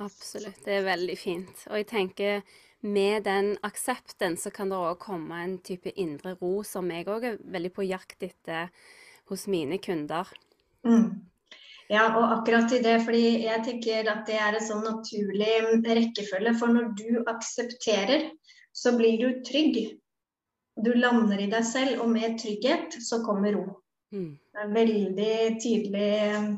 Absolutt, 0.00 0.60
det 0.64 0.78
er 0.78 0.86
veldig 0.88 1.16
fint. 1.20 1.64
Og 1.68 1.80
jeg 1.82 1.88
tenker 1.90 2.44
med 2.80 3.26
den 3.26 3.52
aksepten 3.66 4.38
så 4.40 4.52
kan 4.54 4.70
det 4.72 4.78
òg 4.80 4.96
komme 5.02 5.42
en 5.44 5.58
type 5.60 5.92
indre 6.00 6.32
ro 6.40 6.62
som 6.64 6.88
jeg 6.88 7.08
òg 7.12 7.26
er 7.28 7.42
veldig 7.44 7.72
på 7.76 7.84
jakt 7.84 8.24
etter 8.24 8.70
hos 9.28 9.44
mine 9.52 9.76
kunder. 9.84 10.30
Mm. 10.88 11.26
Ja, 11.90 12.06
og 12.14 12.38
akkurat 12.38 12.72
i 12.72 12.80
det, 12.84 13.00
fordi 13.02 13.42
jeg 13.42 13.64
tenker 13.66 14.08
at 14.12 14.22
det 14.28 14.38
er 14.38 14.56
en 14.56 14.64
sånn 14.64 14.84
naturlig 14.86 15.56
rekkefølge. 15.84 16.54
For 16.56 16.72
når 16.72 16.92
du 16.96 17.20
aksepterer, 17.28 18.30
så 18.72 18.94
blir 18.96 19.18
du 19.18 19.42
trygg 19.44 19.80
du 20.84 20.92
lander 20.96 21.40
i 21.40 21.48
deg 21.50 21.64
selv, 21.66 22.02
og 22.04 22.10
med 22.12 22.38
trygghet 22.40 22.98
så 23.04 23.20
kommer 23.24 23.54
ro. 23.56 23.64
Mm. 24.10 24.34
Det 24.36 24.58
er 24.58 24.66
en 24.66 24.74
veldig 24.74 25.34
tydelig 25.62 26.10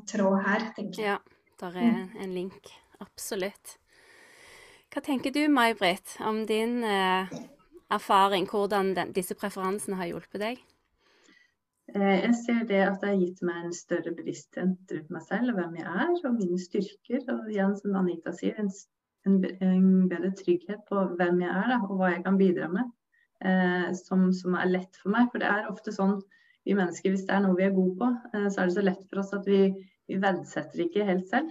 tråd 0.08 0.38
her, 0.46 0.66
tenker 0.76 1.02
jeg. 1.02 1.14
Ja, 1.14 1.54
der 1.60 1.78
er 1.78 1.94
mm. 1.96 2.18
en 2.24 2.34
link. 2.34 2.72
Absolutt. 3.02 3.76
Hva 4.92 5.00
tenker 5.04 5.32
du, 5.32 5.46
May-Britt, 5.48 6.18
om 6.20 6.42
din 6.48 6.82
eh, 6.84 7.32
erfaring, 7.92 8.48
hvordan 8.50 8.92
den, 8.96 9.12
disse 9.16 9.36
preferansene 9.38 9.96
har 10.00 10.10
hjulpet 10.10 10.42
deg? 10.42 10.62
Eh, 11.92 12.18
jeg 12.22 12.34
ser 12.38 12.64
det 12.68 12.80
at 12.86 12.98
det 13.02 13.10
har 13.10 13.20
gitt 13.20 13.42
meg 13.44 13.66
en 13.66 13.76
større 13.76 14.14
bevissthet 14.16 14.92
rundt 14.94 15.12
meg 15.12 15.24
selv 15.26 15.52
og 15.52 15.60
hvem 15.60 15.78
jeg 15.80 15.88
er 15.88 16.12
og 16.12 16.36
mine 16.38 16.60
styrker. 16.60 17.24
Og 17.34 17.52
igjen, 17.52 17.76
som 17.80 17.98
Anita 18.00 18.32
sier, 18.36 18.56
en, 18.60 18.70
en, 19.28 19.38
en 19.64 19.88
bedre 20.12 20.32
trygghet 20.38 20.84
på 20.88 21.06
hvem 21.18 21.42
jeg 21.44 21.52
er 21.52 21.72
da, 21.74 21.80
og 21.88 21.96
hva 21.98 22.12
jeg 22.14 22.24
kan 22.28 22.40
bidra 22.40 22.70
med. 22.72 22.92
Eh, 23.44 23.92
som, 23.92 24.28
som, 24.32 24.54
er 24.54 24.70
lett 24.70 24.98
for 25.00 25.10
meg. 25.14 25.30
For 25.32 25.42
det 25.42 25.48
er 25.50 25.70
ofte 25.70 25.94
sånn 25.94 26.20
vi 26.62 26.76
mennesker, 26.78 27.10
hvis 27.10 27.24
det 27.26 27.34
er 27.34 27.42
noe 27.42 27.58
vi 27.58 27.66
er 27.66 27.74
gode 27.74 27.96
på, 27.98 28.10
eh, 28.36 28.46
så 28.46 28.62
er 28.62 28.68
det 28.68 28.76
så 28.76 28.84
lett 28.86 29.06
for 29.08 29.22
oss 29.22 29.32
at 29.34 29.48
vi, 29.50 29.64
vi 30.10 30.18
verdsetter 30.22 30.84
ikke 30.84 31.06
helt 31.08 31.26
selv. 31.30 31.50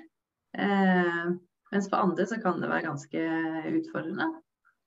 Eh, 0.56 1.34
mens 1.72 1.90
for 1.92 2.00
andre 2.00 2.28
så 2.28 2.40
kan 2.44 2.64
det 2.64 2.70
være 2.72 2.88
ganske 2.88 3.26
utfordrende. 3.80 4.30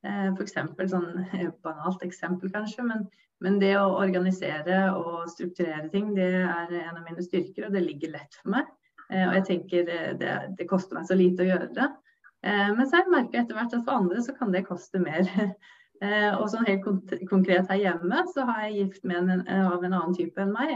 F.eks. 0.05 0.57
sånn 0.93 1.07
banalt 1.65 2.03
eksempel 2.05 2.51
kanskje, 2.53 2.85
men, 2.85 3.07
men, 3.41 3.55
det 3.61 3.73
å 3.81 3.95
organisere 3.97 4.83
og 4.93 5.31
strukturere 5.33 5.89
ting, 5.93 6.11
det 6.17 6.27
er 6.45 6.75
en 6.83 6.99
av 6.99 7.07
mine 7.07 7.25
styrker, 7.25 7.67
og 7.67 7.77
det 7.77 7.87
ligger 7.87 8.13
lett 8.13 8.37
for 8.37 8.53
meg. 8.53 8.69
Og 9.09 9.33
jeg 9.39 9.47
tenker 9.49 9.89
det, 9.89 10.27
det 10.59 10.67
koster 10.69 10.99
meg 10.99 11.09
så 11.09 11.17
lite 11.17 11.45
å 11.45 11.49
gjøre 11.49 11.71
det. 11.77 11.89
Men 12.45 12.85
så 12.89 13.01
merker 13.09 13.39
jeg 13.39 13.47
etter 13.47 13.57
hvert 13.57 13.77
at 13.77 13.85
for 13.87 13.97
andre 13.97 14.21
så 14.25 14.37
kan 14.37 14.53
det 14.53 14.65
koste 14.69 15.01
mer. 15.01 15.25
Og 16.03 16.49
sånn 16.51 16.67
helt 16.67 16.83
konkret 17.31 17.71
her 17.71 17.79
hjemme 17.79 18.25
så 18.35 18.45
har 18.49 18.65
jeg 18.67 18.75
gift 18.81 19.07
med 19.09 19.31
en 19.31 19.45
av 19.47 19.79
en 19.79 19.93
annen 19.95 20.17
type 20.17 20.43
enn 20.43 20.51
meg. 20.53 20.75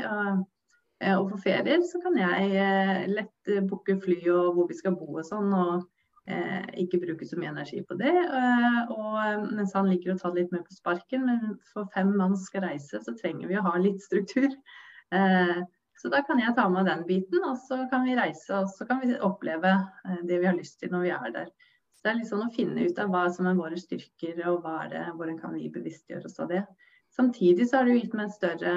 Og 1.10 1.24
for 1.32 1.42
ferier 1.42 1.82
så 1.84 2.00
kan 2.00 2.16
jeg 2.16 3.10
lett 3.10 3.50
booke 3.68 3.98
fly 4.00 4.16
og 4.32 4.54
hvor 4.56 4.70
vi 4.70 4.78
skal 4.78 4.96
bo 4.96 5.18
og 5.18 5.26
sånn. 5.26 5.50
og 5.52 5.82
eh, 6.28 6.66
ikke 6.84 7.00
bruke 7.02 7.26
så 7.26 7.38
mye 7.38 7.52
energi 7.52 7.80
på 7.86 7.96
det. 8.00 8.12
Eh, 8.12 8.92
og, 8.92 9.48
mens 9.56 9.74
han 9.76 9.88
liker 9.90 10.14
å 10.14 10.18
ta 10.20 10.30
det 10.32 10.44
litt 10.44 10.54
mer 10.54 10.64
på 10.66 10.76
sparken. 10.76 11.26
Men 11.28 11.56
for 11.72 11.88
fem 11.94 12.12
mann 12.16 12.36
skal 12.40 12.66
reise, 12.68 13.00
så 13.04 13.16
trenger 13.18 13.50
vi 13.50 13.58
å 13.58 13.64
ha 13.66 13.74
litt 13.80 14.02
struktur. 14.04 14.50
Eh, 15.14 15.58
så 15.98 16.10
da 16.12 16.22
kan 16.26 16.38
jeg 16.38 16.54
ta 16.54 16.68
med 16.70 16.86
den 16.86 17.06
biten, 17.08 17.42
og 17.48 17.56
så 17.64 17.82
kan 17.90 18.04
vi 18.06 18.14
reise 18.18 18.60
og 18.60 18.68
så 18.70 18.86
kan 18.86 19.00
vi 19.02 19.16
oppleve 19.24 19.72
eh, 19.74 20.20
det 20.28 20.42
vi 20.42 20.46
har 20.46 20.58
lyst 20.58 20.78
til 20.82 20.92
når 20.94 21.06
vi 21.06 21.14
er 21.16 21.32
der. 21.40 21.48
Så 21.98 22.06
Det 22.06 22.10
er 22.10 22.18
litt 22.20 22.30
sånn 22.30 22.44
å 22.46 22.54
finne 22.54 22.84
ut 22.86 22.98
av 23.02 23.08
hva 23.10 23.24
som 23.34 23.48
er 23.50 23.56
våre 23.58 23.78
styrker, 23.80 24.36
og 24.46 24.60
hva 24.62 24.84
er 24.84 24.90
det, 24.92 25.06
hvordan 25.18 25.38
kan 25.40 25.56
vi 25.58 25.70
bevisstgjøre 25.74 26.30
oss 26.30 26.38
av 26.38 26.52
det. 26.52 26.60
Samtidig 27.10 27.66
så 27.66 27.80
har 27.80 27.88
det 27.88 27.96
gitt 27.96 28.14
meg 28.14 28.28
en 28.28 28.36
større 28.36 28.74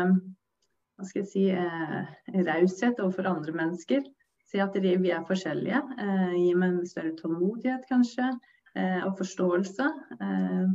hva 0.97 1.05
skal 1.05 1.21
jeg 1.21 1.29
si, 1.29 1.43
eh, 1.53 2.41
raushet 2.47 2.99
overfor 3.01 3.29
andre 3.29 3.53
mennesker. 3.57 4.01
Si 4.49 4.59
at 4.59 4.73
vi 4.73 5.11
er 5.13 5.23
forskjellige. 5.29 5.81
Eh, 6.01 6.33
gi 6.35 6.55
meg 6.57 6.73
en 6.73 6.89
større 6.89 7.13
tålmodighet, 7.17 7.85
kanskje, 7.89 8.27
eh, 8.75 8.99
og 9.05 9.15
forståelse. 9.21 9.87
Eh, 10.21 10.73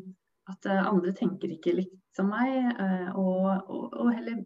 at 0.49 0.67
andre 0.71 1.13
tenker 1.13 1.51
ikke 1.51 1.75
likt 1.75 1.99
som 2.15 2.31
meg, 2.31 2.79
og, 3.19 3.67
og, 3.69 3.95
og 3.99 4.13
heller 4.15 4.45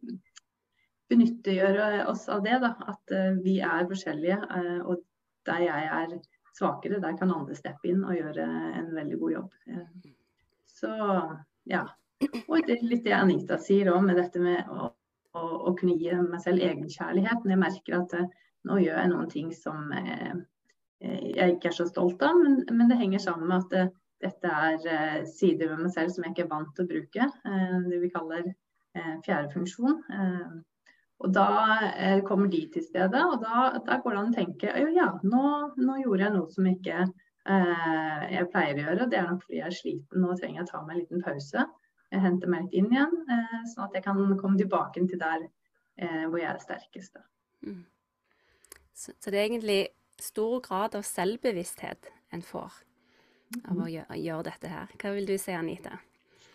benyttegjøre 1.13 2.07
oss 2.09 2.25
av 2.33 2.41
det. 2.43 2.57
Da, 2.63 2.73
at 2.89 3.13
vi 3.45 3.59
er 3.61 3.85
forskjellige. 3.87 4.39
og 4.89 5.05
der 5.47 5.61
jeg 5.67 5.85
er 5.93 6.17
svakere, 6.57 7.01
der 7.03 7.17
kan 7.19 7.33
andre 7.35 7.57
steppe 7.59 7.91
inn 7.91 8.05
og 8.05 8.17
gjøre 8.17 8.47
en 8.81 8.91
veldig 8.97 9.19
god 9.21 9.35
jobb. 9.37 9.57
Så 10.81 10.93
ja. 11.71 11.85
Og 12.21 12.67
det, 12.67 12.81
litt 12.85 13.05
det 13.07 13.17
Anita 13.17 13.57
sier 13.61 13.93
òg, 13.95 14.03
med 14.05 14.19
dette 14.21 14.43
med 14.43 14.69
å, 14.69 14.91
å, 15.37 15.43
å, 15.71 15.73
kunne 15.79 15.97
gi 16.01 16.13
meg 16.21 16.43
selv 16.45 16.65
egenkjærlighet. 16.65 17.45
Når 17.45 17.55
jeg 17.55 17.63
merker 17.63 17.99
at 18.01 18.17
nå 18.69 18.77
gjør 18.83 18.99
jeg 19.01 19.13
noen 19.13 19.31
ting 19.33 19.53
som 19.57 19.93
eh, 19.97 20.35
eh, 21.05 21.27
jeg 21.33 21.57
ikke 21.57 21.71
er 21.71 21.79
så 21.79 21.89
stolt 21.89 22.23
av, 22.27 22.37
men, 22.37 22.61
men 22.69 22.93
det 22.93 23.01
henger 23.01 23.25
sammen 23.25 23.49
med 23.49 23.65
at 23.65 23.77
eh, 23.79 23.93
dette 24.21 24.53
er 24.53 25.25
sider 25.25 25.71
ved 25.71 25.87
meg 25.87 25.95
selv 25.95 26.13
som 26.13 26.27
jeg 26.27 26.35
ikke 26.35 26.45
er 26.45 26.51
vant 26.51 26.75
til 26.77 26.85
å 26.85 26.91
bruke. 26.91 27.29
det 27.87 28.01
vi 28.03 28.11
kaller 28.13 28.51
fjærefunksjon. 29.25 29.95
Og 31.21 31.33
da 31.37 32.21
kommer 32.25 32.49
de 32.49 32.63
til 32.73 32.85
stedet, 32.85 33.21
og 33.21 33.43
da, 33.43 33.67
da 33.85 33.99
går 34.01 34.15
det 34.15 34.21
an 34.21 34.31
å 34.31 34.37
tenke 34.39 34.73
ja, 34.97 35.11
nå, 35.21 35.43
nå, 35.77 35.99
gjorde 36.01 36.25
jeg 36.25 36.33
noe 36.37 36.55
som 36.55 36.69
ikke 36.71 36.97
eh, 37.05 38.23
jeg 38.33 38.49
pleier 38.53 38.79
å 38.79 38.87
gjøre. 38.87 39.09
Det 39.13 39.21
er 39.21 39.29
nok 39.29 39.45
fordi 39.45 39.61
jeg 39.61 39.67
er 39.69 39.77
sliten. 39.77 40.25
Nå 40.25 40.37
trenger 40.41 40.63
jeg 40.63 40.71
ta 40.71 40.81
meg 40.81 40.95
en 40.95 41.03
liten 41.03 41.25
pause. 41.27 41.67
Jeg 42.11 42.25
henter 42.25 42.51
meg 42.51 42.67
litt 42.67 42.79
inn 42.81 42.91
igjen, 42.91 43.17
eh, 43.37 43.57
sånn 43.71 43.87
at 43.87 43.99
jeg 43.99 44.07
kan 44.09 44.21
komme 44.41 44.59
tilbake 44.59 45.05
til 45.07 45.21
der 45.21 45.45
eh, 45.45 46.25
hvor 46.25 46.41
jeg 46.41 46.51
er 46.55 46.63
sterkest. 46.65 47.21
Mm. 47.67 47.85
Så, 48.91 49.13
så, 49.13 49.31
det 49.31 49.37
er 49.37 49.47
egentlig 49.47 49.81
stor 50.21 50.59
grad 50.65 50.97
av 50.97 51.05
selvbevissthet 51.07 52.11
en 52.33 52.43
får 52.45 52.81
av 53.67 53.77
å 53.77 53.89
gjøre, 53.91 54.19
gjøre 54.21 54.49
dette 54.51 54.73
her. 54.73 54.97
Hva 55.01 55.13
vil 55.17 55.29
du 55.29 55.37
si, 55.41 55.53
Anita? 55.57 56.01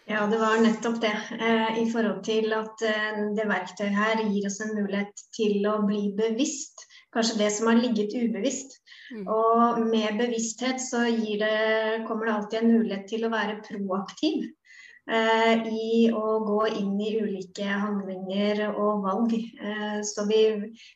Ja, 0.06 0.26
det 0.30 0.38
var 0.38 0.60
nettopp 0.62 1.00
det. 1.02 1.14
Eh, 1.40 1.78
I 1.82 1.86
forhold 1.90 2.20
til 2.26 2.52
at 2.54 2.82
eh, 2.86 3.22
det 3.38 3.48
verktøyet 3.50 3.96
her 3.98 4.20
gir 4.28 4.46
oss 4.46 4.60
en 4.62 4.76
mulighet 4.78 5.24
til 5.34 5.66
å 5.66 5.80
bli 5.88 6.12
bevisst. 6.18 6.86
Kanskje 7.16 7.40
det 7.40 7.48
som 7.56 7.72
har 7.72 7.80
ligget 7.80 8.14
ubevisst. 8.14 8.78
Mm. 9.16 9.26
Og 9.26 9.80
med 9.88 10.20
bevissthet 10.20 10.82
så 10.82 11.08
det, 11.10 12.06
kommer 12.06 12.30
det 12.30 12.36
alltid 12.36 12.60
en 12.60 12.72
mulighet 12.76 13.10
til 13.10 13.26
å 13.26 13.34
være 13.34 13.58
proaktiv. 13.66 14.46
Eh, 15.06 15.68
i 15.70 16.08
å 16.10 16.40
gå 16.42 16.62
inn 16.82 16.96
i 16.98 17.12
ulike 17.22 17.66
handlinger 17.66 18.64
og 18.72 19.04
valg. 19.04 19.36
Eh, 19.38 20.00
så 20.06 20.26
vi, 20.26 20.40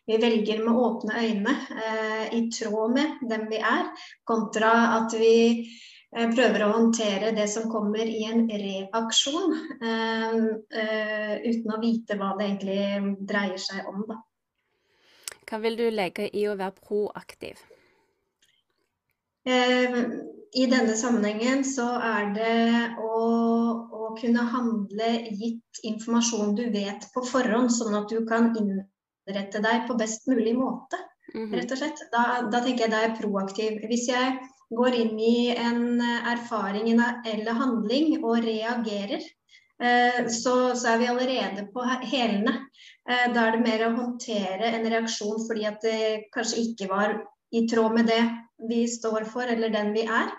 vi, 0.09 0.17
velger 0.17 0.63
med 0.65 0.79
åpne 0.81 1.21
øyne, 1.21 1.53
eh, 1.77 2.23
i 2.37 2.47
tråd 2.49 2.95
med 2.95 3.21
dem 3.29 3.45
vi 3.51 3.61
er, 3.61 3.85
kontra 4.25 4.71
at 4.97 5.13
vi 5.13 5.35
prøver 6.09 6.63
å 6.65 6.71
håndtere 6.73 7.31
det 7.37 7.47
som 7.51 7.69
kommer 7.71 8.05
i 8.05 8.23
en 8.25 8.47
reaksjon, 8.49 9.53
uten 11.43 11.75
å 11.75 11.81
vite 11.81 12.17
hva 12.17 12.33
det 12.39 12.47
egentlig 12.47 12.79
dreier 13.29 13.61
seg 13.61 13.89
om. 13.91 14.05
Da. 14.09 14.17
Hva 15.49 15.59
vil 15.65 15.77
du 15.77 15.85
legge 15.93 16.29
i 16.33 16.47
å 16.49 16.57
være 16.57 16.77
proaktiv? 16.81 17.61
I 19.49 20.65
denne 20.69 20.95
sammenhengen 20.97 21.61
så 21.65 21.87
er 22.01 22.33
det 22.35 22.57
å 23.01 24.09
kunne 24.19 24.45
handle 24.51 25.09
gitt 25.29 25.81
informasjon 25.85 26.55
du 26.57 26.65
vet 26.73 27.05
på 27.13 27.23
forhånd, 27.25 27.71
sånn 27.73 27.97
at 27.97 28.09
du 28.09 28.25
kan 28.29 28.49
innrette 28.57 29.61
deg 29.61 29.85
på 29.87 29.97
best 29.99 30.27
mulig 30.29 30.57
måte. 30.57 30.97
Mhm. 31.29 31.53
rett 31.53 31.71
og 31.71 31.77
slett. 31.77 31.99
Da, 32.11 32.21
da 32.49 32.61
tenker 32.65 32.87
jeg 32.87 32.91
da 32.91 33.03
er 33.03 33.09
jeg 33.09 33.19
proaktiv. 33.19 33.75
Hvis 33.85 34.07
jeg 34.09 34.39
går 34.69 34.95
inn 34.95 35.19
i 35.19 35.49
en 35.57 36.01
erfaring 36.01 36.91
eller 36.91 37.57
handling 37.57 38.19
og 38.23 38.43
reagerer, 38.45 39.23
eh, 39.81 40.27
så, 40.27 40.75
så, 40.75 40.93
er 40.93 41.01
vi 41.01 41.09
allerede 41.09 41.65
på 41.73 41.85
hælene. 41.85 42.55
Eh, 43.09 43.27
da 43.33 43.47
er 43.47 43.57
det 43.57 43.65
mer 43.65 43.85
å 43.87 43.95
håndtere 43.97 44.73
en 44.75 44.85
reaksjon 44.85 45.41
fordi 45.47 45.65
at 45.69 45.81
det 45.85 46.29
kanskje 46.35 46.65
ikke 46.67 46.89
var 46.91 47.17
i 47.55 47.65
tråd 47.69 47.95
med 47.97 48.11
det 48.11 48.21
vi 48.69 48.83
står 48.87 49.25
for 49.29 49.49
eller 49.49 49.73
den 49.73 49.93
vi 49.95 50.05
er. 50.05 50.29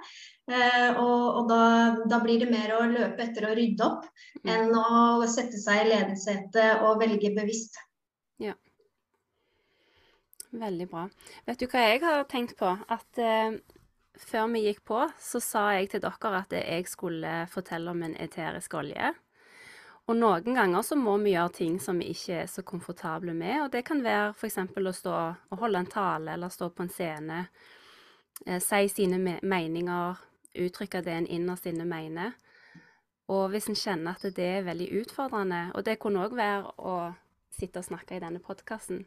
Eh, 0.50 0.88
og, 0.98 1.24
og 1.40 1.50
da, 1.50 1.62
da, 2.10 2.18
blir 2.22 2.40
det 2.42 2.50
mer 2.50 2.72
å 2.74 2.86
løpe 2.90 3.22
etter 3.22 3.46
å 3.46 3.54
rydde 3.54 3.86
opp 3.86 4.06
mm. 4.42 4.48
enn 4.50 4.72
å 4.74 5.28
sette 5.30 5.60
seg 5.60 5.84
i 5.84 5.90
ledersetet 5.92 6.82
og 6.86 6.98
velge 7.02 7.30
bevisst. 7.36 7.78
Ja. 8.42 8.56
Veldig 10.50 10.88
bra. 10.90 11.04
Vet 11.46 11.60
du 11.60 11.68
hva 11.70 11.84
jeg 11.86 12.02
har 12.02 12.26
tenkt 12.30 12.56
på? 12.58 12.72
At 12.90 13.22
eh, 13.22 13.60
før 14.20 14.46
vi 14.52 14.66
gikk 14.66 14.84
på, 14.88 15.00
så 15.18 15.40
sa 15.42 15.64
jeg 15.76 15.90
til 15.92 16.04
dere 16.04 16.30
at 16.42 16.54
jeg 16.58 16.86
skulle 16.88 17.32
fortelle 17.50 17.92
om 17.92 18.02
en 18.06 18.16
eterisk 18.20 18.76
olje. 18.80 19.12
Og 20.10 20.16
noen 20.18 20.56
ganger 20.56 20.82
så 20.82 20.96
må 20.98 21.14
vi 21.22 21.36
gjøre 21.36 21.54
ting 21.54 21.76
som 21.82 22.00
vi 22.02 22.10
ikke 22.10 22.40
er 22.42 22.48
så 22.50 22.64
komfortable 22.66 23.34
med. 23.36 23.60
Og 23.64 23.68
det 23.70 23.84
kan 23.86 24.02
være 24.02 24.32
f.eks. 24.34 24.58
å 24.58 24.94
stå 24.96 25.12
og 25.14 25.60
holde 25.60 25.84
en 25.84 25.90
tale 25.90 26.34
eller 26.34 26.50
stå 26.50 26.70
på 26.74 26.82
en 26.82 26.90
scene. 26.90 27.44
Eh, 28.46 28.58
si 28.64 28.88
sine 28.90 29.20
me 29.22 29.36
meninger, 29.42 30.18
uttrykke 30.58 31.04
det 31.06 31.14
en 31.14 31.30
innerst 31.30 31.68
inne 31.70 31.86
mener. 31.86 32.34
Og 33.30 33.52
hvis 33.52 33.68
en 33.70 33.78
kjenner 33.78 34.18
at 34.18 34.34
det 34.34 34.48
er 34.56 34.66
veldig 34.66 34.88
utfordrende, 35.04 35.68
og 35.78 35.86
det 35.86 36.00
kunne 36.02 36.24
òg 36.26 36.34
være 36.34 36.74
å 36.82 36.96
sitte 37.54 37.78
og 37.78 37.86
snakke 37.86 38.16
i 38.16 38.22
denne 38.22 38.42
podkasten, 38.42 39.04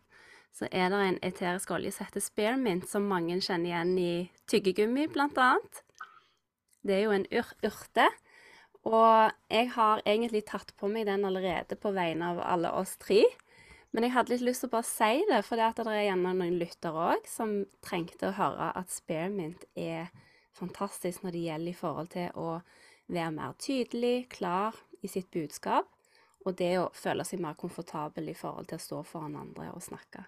så 0.53 0.67
er 0.69 0.91
det 0.93 0.99
en 1.01 1.19
eterisk 1.25 1.71
olje 1.73 1.91
som 1.95 2.05
heter 2.05 2.21
spearmint, 2.21 2.85
som 2.89 3.07
mange 3.09 3.39
kjenner 3.41 3.71
igjen 3.71 3.93
i 3.97 4.13
tyggegummi, 4.51 5.07
annet. 5.17 5.81
Det 6.83 6.97
er 6.97 7.03
jo 7.07 7.15
en 7.15 7.25
ur 7.31 7.53
urte. 7.65 8.09
Og 8.83 9.31
jeg 9.49 9.69
har 9.73 10.03
egentlig 10.05 10.43
tatt 10.45 10.73
på 10.77 10.89
meg 10.91 11.07
den 11.07 11.23
allerede 11.25 11.77
på 11.79 11.93
vegne 11.95 12.33
av 12.33 12.41
alle 12.43 12.71
oss 12.75 12.97
tre. 12.99 13.23
Men 13.93 14.07
jeg 14.07 14.13
hadde 14.15 14.33
litt 14.33 14.45
lyst 14.45 14.65
til 14.65 14.71
å 14.71 14.73
bare 14.73 14.89
si 14.89 15.23
det, 15.29 15.41
for 15.47 15.57
det, 15.57 15.71
det 15.77 15.93
er 15.93 16.07
gjerne 16.09 16.33
noen 16.35 16.59
lyttere 16.59 17.09
òg 17.13 17.27
som 17.29 17.59
trengte 17.85 18.31
å 18.31 18.37
høre 18.37 18.71
at 18.75 18.91
spearmint 18.91 19.63
er 19.77 20.09
fantastisk 20.57 21.23
når 21.23 21.35
det 21.35 21.43
gjelder 21.47 21.71
i 21.71 21.77
forhold 21.77 22.09
til 22.13 22.33
å 22.37 22.47
være 23.13 23.33
mer 23.35 23.53
tydelig, 23.61 24.27
klar 24.33 24.77
i 25.03 25.09
sitt 25.11 25.29
budskap, 25.33 25.89
og 26.43 26.57
det 26.59 26.73
å 26.79 26.91
føle 26.95 27.25
seg 27.27 27.41
mer 27.43 27.55
komfortabel 27.59 28.29
i 28.31 28.37
forhold 28.37 28.69
til 28.69 28.79
å 28.79 28.83
stå 28.83 29.01
foran 29.07 29.39
andre 29.39 29.69
og 29.71 29.83
snakke. 29.83 30.25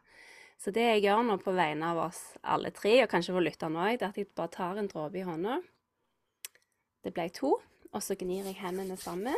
Så 0.62 0.72
det 0.72 0.86
jeg 0.86 1.06
gjør 1.06 1.24
nå 1.28 1.38
på 1.44 1.54
vegne 1.56 1.92
av 1.92 2.02
oss 2.08 2.22
alle 2.42 2.72
tre, 2.76 2.98
og 3.04 3.12
kanskje 3.12 3.36
for 3.36 3.44
lytterne 3.44 3.82
òg, 3.82 3.98
er 4.00 4.10
at 4.10 4.20
jeg 4.20 4.32
bare 4.36 4.54
tar 4.54 4.80
en 4.80 4.90
dråpe 4.92 5.20
i 5.20 5.26
hånda. 5.28 5.60
Det 7.04 7.12
ble 7.14 7.28
to, 7.36 7.58
og 7.92 8.04
så 8.04 8.16
gnir 8.20 8.48
jeg 8.48 8.60
hendene 8.62 8.98
sammen. 8.98 9.36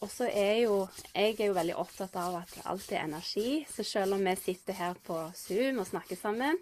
og 0.00 0.10
så 0.10 0.26
er 0.28 0.62
jo 0.64 0.88
Jeg 1.14 1.36
er 1.40 1.46
jo 1.46 1.54
veldig 1.56 1.76
opptatt 1.76 2.16
av 2.16 2.34
at 2.42 2.56
alt 2.64 2.92
er 2.92 3.04
energi. 3.04 3.66
Så 3.68 3.84
selv 3.84 4.14
om 4.14 4.24
vi 4.24 4.36
sitter 4.36 4.72
her 4.74 4.94
på 4.94 5.30
Zoom 5.34 5.80
og 5.80 5.86
snakker 5.86 6.16
sammen, 6.16 6.58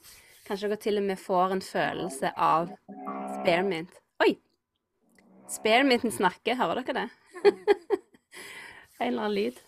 kanskje 0.47 0.69
dere 0.69 0.83
til 0.83 0.99
og 0.99 1.05
med 1.05 1.19
får 1.19 1.53
en 1.53 1.63
følelse 1.63 2.33
av 2.37 2.71
spearmint. 3.41 3.91
Oi! 4.23 4.37
Spearminten 5.51 6.13
snakker, 6.13 6.57
hører 6.57 6.83
dere 6.83 7.05
det? 7.05 7.09
en 9.01 9.07
eller 9.09 9.23
annen 9.27 9.35
lyd. 9.35 9.61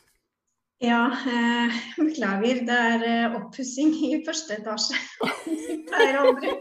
Ja, 0.85 1.07
eh, 1.09 1.77
beklager. 1.97 2.59
Det 2.69 2.79
er 2.91 3.05
eh, 3.09 3.37
oppussing 3.39 3.95
i 4.07 4.11
første 4.27 4.59
etasje. 4.61 4.99
Det 5.47 5.79
pleier 5.89 6.19
aldri. 6.21 6.53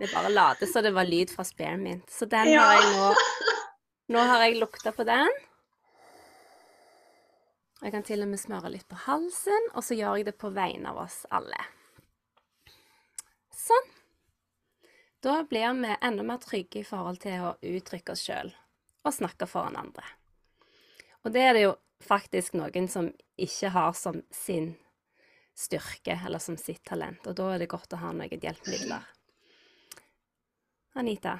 Det 0.00 0.08
bare 0.14 0.30
later 0.32 0.66
så 0.66 0.80
det 0.82 0.90
var 0.96 1.04
lyd 1.08 1.30
fra 1.30 1.44
spearmint. 1.44 2.08
Så 2.10 2.26
den 2.26 2.48
Ja. 2.54 2.62
har 2.64 2.80
jeg 2.80 2.92
nå 2.96 3.14
Nå 4.10 4.18
har 4.26 4.42
jeg 4.42 4.56
lukta 4.58 4.90
på 4.92 5.04
den. 5.06 5.28
Jeg 7.82 7.92
kan 7.94 8.02
til 8.02 8.22
og 8.24 8.28
med 8.28 8.40
smøre 8.42 8.70
litt 8.74 8.88
på 8.90 8.96
halsen, 9.06 9.68
og 9.72 9.84
så 9.86 9.94
gjør 9.94 10.16
jeg 10.18 10.26
det 10.26 10.34
på 10.40 10.50
vegne 10.52 10.90
av 10.90 10.98
oss 11.04 11.22
alle. 11.30 11.60
Sånn. 13.54 13.86
Da 15.22 15.42
blir 15.48 15.72
vi 15.78 15.94
enda 16.02 16.24
mer 16.26 16.40
trygge 16.42 16.80
i 16.82 16.84
forhold 16.88 17.20
til 17.22 17.38
å 17.44 17.54
uttrykke 17.62 18.12
oss 18.16 18.24
sjøl 18.26 18.50
og 19.04 19.14
snakke 19.14 19.46
foran 19.48 19.76
andre. 19.80 20.02
Og 21.24 21.32
det 21.34 21.42
er 21.44 21.56
det 21.56 21.64
jo 21.66 21.74
faktisk 22.00 22.56
noen 22.56 22.88
som 22.88 23.10
ikke 23.40 23.72
har 23.74 23.92
som 23.96 24.22
sin 24.32 24.72
styrke 25.60 26.16
eller 26.26 26.40
som 26.40 26.56
sitt 26.56 26.82
talent, 26.88 27.26
og 27.28 27.36
da 27.36 27.52
er 27.54 27.62
det 27.62 27.70
godt 27.72 27.92
å 27.92 28.00
ha 28.00 28.12
noen 28.16 28.40
hjelpemidler. 28.40 29.04
Anita? 31.00 31.38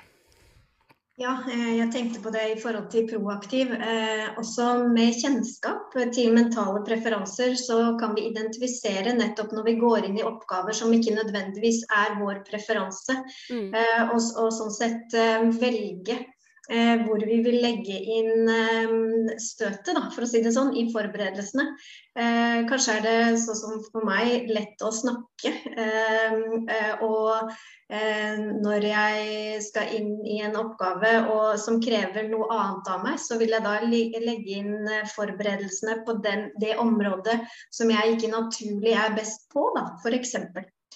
Ja, 1.20 1.34
eh, 1.52 1.74
jeg 1.76 1.90
tenkte 1.92 2.20
på 2.24 2.30
det 2.32 2.42
i 2.48 2.58
forhold 2.60 2.86
til 2.92 3.04
proaktiv. 3.08 3.72
Eh, 3.74 4.38
også 4.40 4.86
med 4.88 5.12
kjennskap 5.20 5.92
til 6.14 6.32
mentale 6.32 6.80
preferanser, 6.86 7.56
så 7.60 7.98
kan 8.00 8.14
vi 8.16 8.30
identifisere 8.30 9.12
nettopp 9.18 9.52
når 9.52 9.66
vi 9.66 9.74
går 9.82 10.08
inn 10.08 10.16
i 10.20 10.24
oppgaver 10.24 10.76
som 10.76 10.92
ikke 10.96 11.18
nødvendigvis 11.18 11.82
er 11.92 12.16
vår 12.22 12.40
preferanse, 12.48 13.18
Mm. 13.50 13.74
eh, 13.74 14.02
og, 14.14 14.20
og 14.40 14.52
sånn 14.54 14.72
sett 14.72 15.16
eh, 15.18 15.44
velge 15.60 16.16
eh, 16.70 17.02
hvor 17.04 17.22
vi 17.26 17.40
vil 17.44 17.58
legge 17.62 17.96
inn 18.14 18.48
eh, 18.50 18.94
støtet, 19.42 19.98
for 20.14 20.24
å 20.24 20.28
si 20.28 20.42
det 20.44 20.52
sånn, 20.54 20.72
i 20.78 20.86
forberedelsene. 20.92 21.66
Eh, 22.18 22.62
kanskje 22.70 22.96
er 22.96 23.04
det 23.04 23.18
sånn 23.42 23.58
som 23.58 23.82
for 23.90 24.06
meg 24.06 24.48
lett 24.50 24.82
å 24.86 24.92
snakke. 24.94 25.52
Eh, 25.70 26.38
eh, 26.76 27.04
og 27.06 27.52
eh, 27.90 28.38
når 28.38 28.88
jeg 28.88 29.60
skal 29.66 29.94
inn 29.98 30.16
i 30.26 30.40
en 30.46 30.58
oppgave 30.60 31.14
og, 31.34 31.46
som 31.62 31.80
krever 31.82 32.28
noe 32.30 32.50
annet 32.54 32.90
av 32.94 33.06
meg, 33.06 33.20
så 33.22 33.38
vil 33.40 33.54
jeg 33.56 33.66
da 33.66 33.78
legge 33.84 34.58
inn 34.58 34.90
forberedelsene 35.14 36.00
på 36.06 36.18
den, 36.24 36.48
det 36.62 36.76
området 36.82 37.40
som 37.74 37.90
jeg 37.92 38.16
ikke 38.16 38.34
naturlig 38.34 38.94
er 38.98 39.16
best 39.18 39.48
på, 39.54 39.70
da, 39.76 39.90
f.eks. 40.04 40.36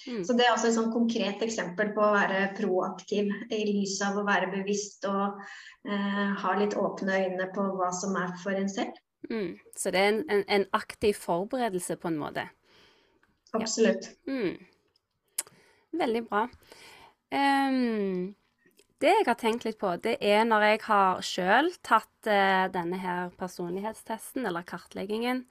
Mm. 0.07 0.25
Så 0.27 0.35
det 0.37 0.45
er 0.45 0.53
altså 0.53 0.69
et 0.69 0.77
sånn 0.77 0.93
konkret 0.93 1.43
eksempel 1.47 1.93
på 1.95 2.03
å 2.05 2.13
være 2.13 2.49
proaktiv 2.59 3.31
i 3.55 3.63
lys 3.71 3.97
av 4.05 4.19
å 4.21 4.27
være 4.27 4.51
bevisst 4.53 5.07
og 5.09 5.41
eh, 5.89 6.35
ha 6.43 6.55
litt 6.61 6.77
åpne 6.79 7.23
øyne 7.25 7.49
på 7.55 7.65
hva 7.79 7.91
som 7.95 8.17
er 8.21 8.35
for 8.43 8.59
en 8.59 8.71
selv. 8.71 8.99
Mm. 9.31 9.55
Så 9.77 9.93
det 9.95 10.03
er 10.03 10.13
en, 10.13 10.23
en, 10.29 10.45
en 10.59 10.67
aktiv 10.77 11.17
forberedelse 11.17 11.97
på 12.01 12.11
en 12.11 12.21
måte. 12.21 12.49
Absolutt. 13.55 14.11
Mm. 14.27 14.59
Veldig 15.95 16.25
bra. 16.29 16.49
Um, 17.35 18.35
det 19.03 19.13
jeg 19.13 19.27
har 19.27 19.39
tenkt 19.39 19.65
litt 19.67 19.79
på, 19.81 19.95
det 20.03 20.17
er 20.23 20.45
når 20.47 20.67
jeg 20.69 20.83
har 20.89 21.23
sjøl 21.25 21.71
tatt 21.87 22.29
uh, 22.29 22.67
denne 22.75 22.99
her 23.01 23.33
personlighetstesten, 23.39 24.47
eller 24.47 24.67
kartleggingen, 24.67 25.45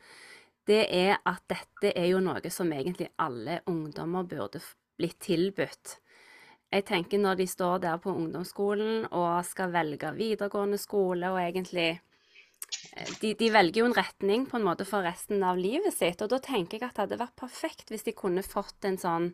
det 0.69 0.85
er 0.95 1.17
at 1.27 1.43
dette 1.51 1.91
er 1.97 2.07
jo 2.11 2.21
noe 2.23 2.51
som 2.53 2.71
egentlig 2.71 3.09
alle 3.21 3.59
ungdommer 3.69 4.27
burde 4.27 4.61
blitt 4.99 5.19
tilbudt. 5.25 5.97
Jeg 6.73 6.85
tenker 6.89 7.21
når 7.21 7.37
de 7.41 7.47
står 7.49 7.83
der 7.83 7.99
på 8.01 8.13
ungdomsskolen 8.13 9.05
og 9.11 9.43
skal 9.45 9.73
velge 9.75 10.09
videregående 10.17 10.79
skole, 10.81 11.29
og 11.29 11.41
egentlig 11.41 11.89
eh, 11.91 13.11
de, 13.21 13.33
de 13.37 13.51
velger 13.53 13.83
jo 13.83 13.89
en 13.91 13.97
retning 13.97 14.47
på 14.49 14.57
en 14.57 14.65
måte 14.65 14.87
for 14.89 15.05
resten 15.05 15.43
av 15.45 15.59
livet 15.59 15.93
sitt, 15.93 16.23
og 16.23 16.31
da 16.33 16.41
tenker 16.41 16.79
jeg 16.79 16.87
at 16.87 16.95
det 16.95 17.05
hadde 17.05 17.21
vært 17.21 17.37
perfekt 17.43 17.93
hvis 17.93 18.07
de 18.07 18.15
kunne 18.17 18.45
fått 18.45 18.89
en 18.89 18.97
sånn 18.97 19.29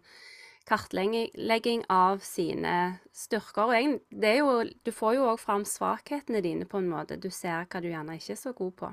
kartlegging 0.69 1.85
av 1.89 2.19
sine 2.25 2.73
styrker. 3.15 3.71
Og 3.71 3.99
det 4.11 4.33
er 4.33 4.41
jo, 4.41 4.63
du 4.85 4.91
får 4.93 5.15
jo 5.17 5.29
òg 5.31 5.39
fram 5.41 5.63
svakhetene 5.65 6.43
dine 6.45 6.67
på 6.69 6.81
en 6.81 6.91
måte. 6.91 7.17
Du 7.17 7.31
ser 7.33 7.65
hva 7.65 7.81
du 7.81 7.89
gjerne 7.89 8.19
ikke 8.19 8.35
er 8.35 8.41
så 8.43 8.53
god 8.57 8.75
på. 8.83 8.91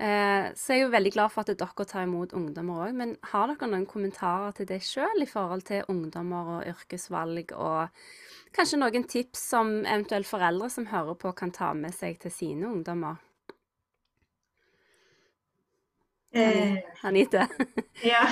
Eh, 0.00 0.46
så 0.56 0.72
jeg 0.72 0.80
er 0.80 0.86
jo 0.86 0.92
veldig 0.94 1.12
glad 1.12 1.32
for 1.32 1.44
at 1.44 1.60
dere 1.60 1.84
tar 1.84 2.06
imot 2.06 2.32
ungdommer 2.36 2.86
òg. 2.86 2.96
Men 2.96 3.16
har 3.32 3.50
dere 3.50 3.68
noen 3.68 3.88
kommentarer 3.88 4.54
til 4.56 4.68
det 4.70 4.80
sjøl 4.86 5.20
i 5.20 5.28
forhold 5.28 5.66
til 5.68 5.84
ungdommer 5.92 6.54
og 6.56 6.70
yrkesvalg, 6.72 7.52
og 7.52 7.92
kanskje 8.56 8.80
noen 8.80 9.04
tips 9.04 9.42
som 9.52 9.74
eventuelt 9.82 10.28
foreldre 10.30 10.70
som 10.72 10.88
hører 10.88 11.20
på, 11.20 11.34
kan 11.36 11.52
ta 11.52 11.74
med 11.76 11.92
seg 11.96 12.16
til 12.22 12.32
sine 12.32 12.70
ungdommer? 12.70 13.20
Eh, 16.32 16.78
Anite? 17.02 17.48
Ja, 18.02 18.22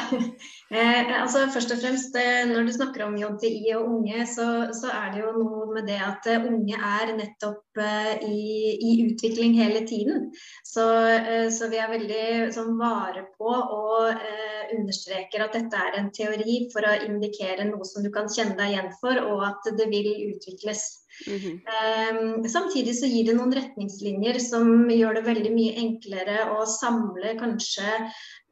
eh, 0.71 1.09
altså 1.21 1.43
først 1.53 1.73
og 1.75 1.81
fremst 1.83 2.15
eh, 2.17 2.45
Når 2.49 2.69
du 2.69 2.71
snakker 2.73 3.03
om 3.05 3.17
JTI 3.19 3.73
og 3.75 3.89
unge, 3.91 4.23
så, 4.31 4.47
så 4.73 4.93
er 4.95 5.11
det 5.13 5.25
jo 5.25 5.33
noe 5.35 5.67
med 5.75 5.91
det 5.91 5.99
at 6.07 6.29
unge 6.39 6.79
er 6.79 7.11
nettopp 7.19 7.81
i, 8.25 8.79
i 8.79 8.93
utvikling 9.05 9.59
hele 9.59 9.85
tiden. 9.87 10.31
Så, 10.67 10.87
så 11.55 11.69
vi 11.71 11.79
er 11.79 11.93
veldig 11.93 12.23
sånn, 12.55 12.73
vare 12.81 13.27
på 13.37 13.51
og 13.51 14.09
eh, 14.15 14.73
understreker 14.79 15.45
at 15.45 15.59
dette 15.59 15.83
er 15.83 15.99
en 15.99 16.11
teori 16.15 16.61
for 16.73 16.87
å 16.87 16.97
indikere 17.07 17.67
noe 17.69 17.87
som 17.87 18.07
du 18.07 18.11
kan 18.15 18.31
kjenne 18.31 18.57
deg 18.59 18.73
igjen 18.73 18.91
for, 19.03 19.21
og 19.27 19.45
at 19.51 19.71
det 19.79 19.91
vil 19.93 20.11
utvikles. 20.33 20.87
Mhm. 21.27 21.55
Ehm, 21.67 22.49
samtidig 22.49 22.95
så 22.99 23.09
gir 23.11 23.27
det 23.27 23.35
noen 23.39 23.53
retningslinjer 23.57 24.39
som 24.43 24.69
gjør 24.91 25.19
det 25.19 25.25
veldig 25.27 25.51
mye 25.55 25.75
enklere 25.83 26.45
å 26.55 26.67
samle 26.69 27.35
kanskje 27.41 27.89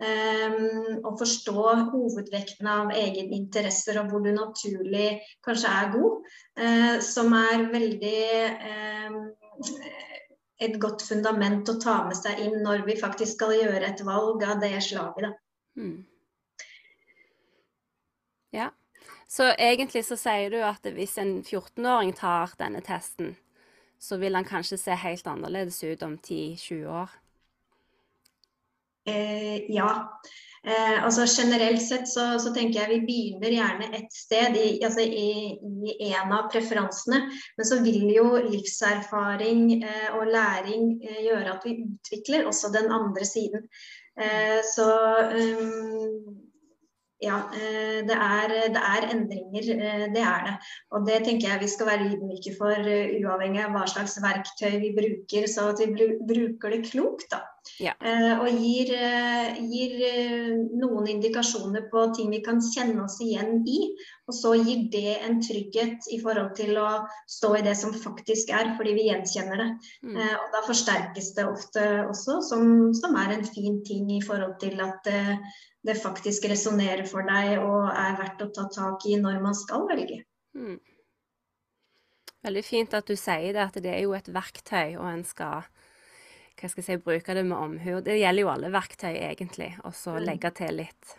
ehm, 0.03 0.99
og 1.05 1.19
forstå 1.21 1.67
hovedvekten 1.93 2.67
av 2.71 2.91
egeninteresser 2.97 4.01
og 4.03 4.11
hvor 4.11 4.25
du 4.25 4.33
naturlig 4.35 5.21
kanskje 5.47 5.71
er 5.71 5.93
god. 5.95 6.33
eh, 6.57 6.99
som 7.05 7.33
er 7.37 7.69
veldig 7.71 8.25
ehm, 8.73 9.21
et 10.61 10.79
godt 10.81 11.03
fundament 11.05 11.69
å 11.69 11.79
ta 11.81 12.01
med 12.09 12.17
seg 12.17 12.41
inn 12.41 12.63
når 12.65 12.87
vi 12.87 12.97
faktisk 12.99 13.37
skal 13.37 13.55
gjøre 13.59 13.93
et 13.93 14.03
valg 14.05 14.43
av 14.45 14.61
det 14.61 14.73
slaget. 14.83 15.29
Da. 15.29 15.33
Mm. 15.77 16.07
Ja. 18.57 18.71
Så 19.29 19.51
egentlig 19.59 20.05
så 20.07 20.17
sier 20.19 20.51
du 20.55 20.61
at 20.63 20.87
hvis 20.95 21.17
en 21.19 21.41
14-åring 21.43 22.15
tar 22.15 22.55
denne 22.61 22.83
testen, 22.87 23.35
så 23.99 24.21
vil 24.21 24.37
han 24.39 24.47
kanskje 24.47 24.79
se 24.79 24.97
helt 25.03 25.27
annerledes 25.27 25.83
ut 25.85 26.03
om 26.07 26.19
10-20 26.19 26.87
år? 26.87 27.15
Eh, 29.07 29.71
ja. 29.71 30.21
Eh, 30.67 31.05
altså 31.05 31.27
Generelt 31.43 31.83
sett 31.83 32.09
så, 32.11 32.39
så 32.43 32.51
tenker 32.55 32.81
jeg 32.81 32.91
vi 32.91 33.03
begynner 33.07 33.55
gjerne 33.55 33.91
et 33.95 34.15
sted 34.15 34.57
i, 34.59 34.65
altså 34.85 35.05
i, 35.07 35.55
i 35.95 36.11
en 36.11 36.35
av 36.35 36.49
preferansene. 36.51 37.21
Men 37.59 37.69
så 37.69 37.79
vil 37.85 38.09
jo 38.15 38.33
livserfaring 38.49 39.69
eh, 39.79 40.09
og 40.19 40.27
læring 40.31 40.97
eh, 41.03 41.23
gjøre 41.29 41.55
at 41.55 41.67
vi 41.67 41.79
utvikler 41.85 42.51
også 42.51 42.73
den 42.75 42.91
andre 42.93 43.27
siden. 43.27 43.69
Eh, 44.19 44.59
så 44.75 44.91
um, 45.39 46.46
ja, 47.23 47.37
eh, 47.55 48.03
det 48.09 48.17
er, 48.17 48.49
det 48.75 48.83
er 48.83 49.09
endringer. 49.15 49.69
eh, 49.75 50.07
Det 50.15 50.23
er 50.23 50.41
det. 50.47 50.57
Og 50.93 51.07
det 51.07 51.25
tenker 51.25 51.49
jeg 51.49 51.61
vi 51.61 51.69
skal 51.69 51.87
være 51.87 52.09
ydmyke 52.13 52.55
for, 52.59 52.73
eh, 52.73 53.17
uavhengig 53.23 53.65
av 53.65 53.73
hva 53.73 53.87
slags 53.89 54.19
verktøy 54.23 54.79
vi 54.81 54.95
bruker. 54.97 55.49
Så 55.49 55.71
at 55.73 55.81
vi 55.81 56.11
bruker 56.29 56.71
det 56.71 56.85
klokt, 56.91 57.31
da. 57.31 57.41
Ja. 57.83 57.93
Eh, 58.01 58.33
Og 58.41 58.49
gir, 58.63 58.93
eh, 58.95 59.59
gir 59.71 59.95
eh, 60.07 60.53
noen 60.81 61.09
indikasjoner 61.11 61.89
på 61.91 62.07
ting 62.17 62.31
vi 62.31 62.41
kan 62.45 62.61
kjenne 62.63 63.05
oss 63.05 63.19
igjen 63.25 63.63
i. 63.67 63.79
Og 64.27 64.35
så 64.35 64.55
gir 64.59 64.87
det 64.93 65.19
en 65.27 65.39
trygghet 65.43 66.09
i 66.15 66.19
forhold 66.23 66.55
til 66.59 66.79
å 66.83 66.89
stå 67.31 67.53
i 67.59 67.63
det 67.67 67.77
som 67.79 67.95
faktisk 67.95 68.51
er, 68.55 68.73
fordi 68.79 68.97
vi 68.97 69.07
gjenkjenner 69.11 69.63
det. 69.63 69.69
Mm. 70.03 70.19
Og 70.19 70.49
da 70.55 70.65
forsterkes 70.67 71.33
det 71.37 71.47
ofte 71.47 71.87
også, 72.07 72.41
som, 72.49 72.67
som 72.97 73.17
er 73.23 73.37
en 73.37 73.47
fin 73.47 73.83
ting 73.87 74.11
i 74.17 74.23
forhold 74.25 74.59
til 74.63 74.83
at 74.83 75.07
eh, 75.13 75.37
det 75.87 75.99
faktisk 76.01 76.49
resonnerer 76.51 77.07
for 77.07 77.27
deg 77.29 77.61
og 77.63 77.87
er 77.93 78.19
verdt 78.19 78.43
å 78.43 78.51
ta 78.55 78.67
tak 78.73 79.07
i 79.07 79.19
når 79.23 79.39
man 79.45 79.55
skal 79.55 79.87
velge. 79.91 80.25
Mm. 80.59 80.81
Veldig 82.47 82.63
fint 82.67 82.95
at 82.95 83.07
du 83.07 83.17
sier 83.19 83.53
det, 83.55 83.63
at 83.63 83.79
det 83.83 83.93
er 83.93 84.05
jo 84.05 84.15
et 84.15 84.29
verktøy, 84.31 84.97
og 84.99 85.07
en 85.11 85.25
skal 85.27 85.67
hva 86.57 86.71
skal 86.71 86.83
jeg 86.83 86.87
si, 86.89 87.05
bruke 87.05 87.35
det 87.37 87.45
med 87.45 87.57
omhu. 87.59 88.01
Det 88.05 88.17
gjelder 88.17 88.43
jo 88.43 88.53
alle 88.53 88.73
verktøy, 88.73 89.13
egentlig. 89.13 89.75
Og 89.85 89.93
så 89.95 90.17
Mm. 90.17 90.25
legge 90.25 90.51
til 90.57 90.77
litt 90.77 91.17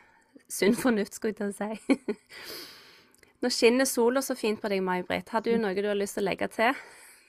sunn 0.50 0.76
fornuft, 0.76 1.13
skulle 1.13 1.36
jeg 1.36 1.38
til 1.38 1.52
å 1.52 1.76
si. 1.78 1.97
Nå 3.41 3.50
skinner 3.54 3.86
sola 3.86 4.21
så 4.21 4.36
fint 4.36 4.60
på 4.62 4.69
deg, 4.69 4.82
May-Britt. 4.82 5.30
Har 5.30 5.41
du 5.41 5.58
noe 5.58 5.76
du 5.76 5.88
har 5.88 5.95
lyst 5.95 6.17
til 6.17 6.26
å 6.26 6.30
legge 6.32 6.47
til? 6.50 6.73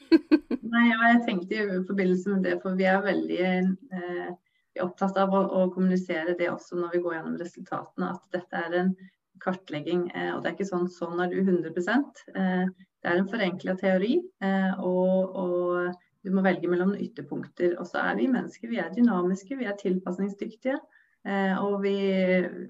Nei, 0.73 0.85
ja, 0.89 0.99
jeg 1.13 1.25
tenkte 1.27 1.55
i 1.55 1.81
forbindelse 1.85 2.33
med 2.33 2.47
det, 2.49 2.57
for 2.63 2.79
vi 2.79 2.87
er 2.89 3.03
veldig 3.05 3.41
eh, 3.45 4.31
vi 4.79 4.85
opptatt 4.85 5.17
av 5.21 5.35
å, 5.35 5.45
å, 5.59 5.69
kommunisere 5.75 6.37
det 6.39 6.51
også 6.53 6.79
når 6.79 6.95
vi 6.95 7.03
går 7.05 7.17
gjennom 7.19 7.39
resultatene, 7.41 8.13
at 8.15 8.37
dette 8.37 8.65
er 8.67 8.77
en 8.83 8.93
kartlegging. 9.43 10.09
Eh, 10.15 10.33
og 10.35 10.43
det 10.43 10.51
er 10.51 10.57
ikke 10.57 10.71
sånn 10.71 10.89
sånn 10.93 11.21
er 11.23 11.33
du 11.33 11.41
100 11.43 11.73
eh, 11.75 12.67
Det 12.69 13.11
er 13.11 13.17
en 13.21 13.31
forenkla 13.31 13.77
teori. 13.81 14.19
Eh, 14.45 14.73
og, 14.79 15.37
og, 15.45 16.05
du 16.27 16.33
må 16.35 16.43
velge 16.43 16.71
mellom 16.71 16.95
ytterpunkter. 16.99 17.77
Og 17.79 17.87
så 17.89 18.03
er 18.03 18.17
vi 18.19 18.31
mennesker. 18.31 18.71
Vi 18.71 18.81
er 18.83 18.95
dynamiske, 18.95 19.59
vi 19.59 19.69
er 19.71 19.77
tilpasningsdyktige. 19.79 20.79
Eh, 21.27 21.55
og 21.65 21.83
vi, 21.83 21.97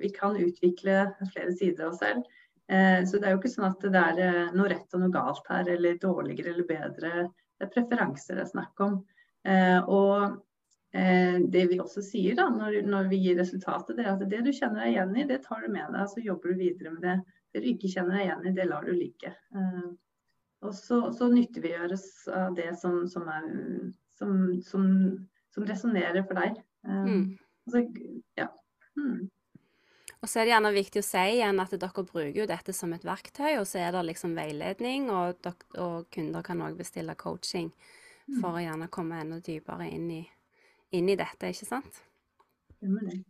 vi, 0.01 0.11
kan 0.15 0.37
utvikle 0.41 1.05
flere 1.33 1.55
sider 1.55 1.87
av 1.87 1.93
oss 1.93 2.03
selv. 2.03 2.27
Eh, 2.69 3.05
så 3.09 3.21
det 3.21 3.29
er 3.29 3.37
jo 3.37 3.41
ikke 3.41 3.53
sånn 3.53 3.69
at 3.69 3.87
det 3.87 4.03
er 4.03 4.21
eh, 4.25 4.57
noe 4.57 4.73
rett 4.73 4.97
og 4.97 5.05
noe 5.05 5.15
galt 5.15 5.49
her, 5.53 5.69
eller 5.77 6.01
dårligere 6.03 6.55
eller 6.55 6.69
bedre. 6.69 7.15
Det 7.59 7.69
er 7.69 7.73
preferanser 7.75 8.39
det 8.39 8.47
er 8.47 8.53
snakk 8.53 8.85
om. 8.85 9.01
Og 9.89 10.45
det 10.93 11.63
vi 11.71 11.79
også 11.81 12.03
sier 12.05 12.37
da, 12.37 12.49
når, 12.53 12.81
når, 12.89 13.09
vi 13.11 13.19
gir 13.23 13.37
resultatet, 13.39 13.97
det 13.97 14.05
er 14.05 14.11
at 14.13 14.23
det 14.31 14.41
du 14.45 14.51
kjenner 14.53 14.83
deg 14.83 14.93
igjen 14.93 15.17
i, 15.17 15.25
det 15.29 15.39
tar 15.45 15.65
du 15.65 15.73
med 15.73 15.95
deg. 15.95 16.05
Så 16.11 16.23
jobber 16.25 16.53
du 16.53 16.61
videre 16.61 16.93
med 16.95 17.03
det. 17.07 17.17
Det 17.55 17.63
du 17.65 17.69
ikke 17.71 17.91
kjenner 17.93 18.19
deg 18.19 18.27
igjen 18.27 18.47
i, 18.47 18.53
det 18.57 18.67
lar 18.69 18.87
du 18.87 18.93
ligge. 18.95 19.33
Og 20.67 20.75
så, 20.75 21.01
så 21.15 21.29
nyttiggjøres 21.31 22.05
av 22.35 22.57
det 22.59 22.73
som, 22.81 23.05
som, 23.11 23.29
er, 23.31 23.45
som, 24.19 24.33
som, 24.67 24.87
som 25.55 25.67
resonnerer 25.69 26.25
for 26.27 26.41
deg. 26.41 26.59
Mm. 26.89 27.37
Så, 27.71 27.85
ja. 28.39 28.49
Mm. 28.99 29.29
Og 30.19 30.27
så 30.27 30.41
er 30.41 30.49
det 30.49 30.55
gjerne 30.57 30.75
viktig 30.75 31.03
å 31.03 31.07
si 31.07 31.25
igjen 31.37 31.63
at 31.63 31.77
dere 31.79 32.03
bruker 32.03 32.35
jo 32.35 32.49
dette 32.51 32.75
som 32.75 32.91
et 32.97 33.07
verktøy, 33.07 33.53
og 33.61 33.69
så 33.71 33.85
er 33.85 33.95
det 33.95 34.03
liksom 34.09 34.35
veiledning, 34.35 35.13
og, 35.15 35.47
og 35.79 36.09
kunder 36.15 36.43
kan 36.47 36.65
òg 36.67 36.79
bestille 36.81 37.15
coaching 37.19 37.71
for 38.41 38.59
å 38.59 38.63
gjerne 38.65 38.91
komme 38.93 39.23
enda 39.23 39.39
dypere 39.45 39.87
inn 39.95 40.11
i, 40.19 40.23
inn 40.99 41.09
i 41.09 41.17
dette, 41.17 41.55
ikke 41.55 41.69
sant? 41.69 42.03
Det 42.83 42.91
må 42.91 43.07
det. 43.07 43.23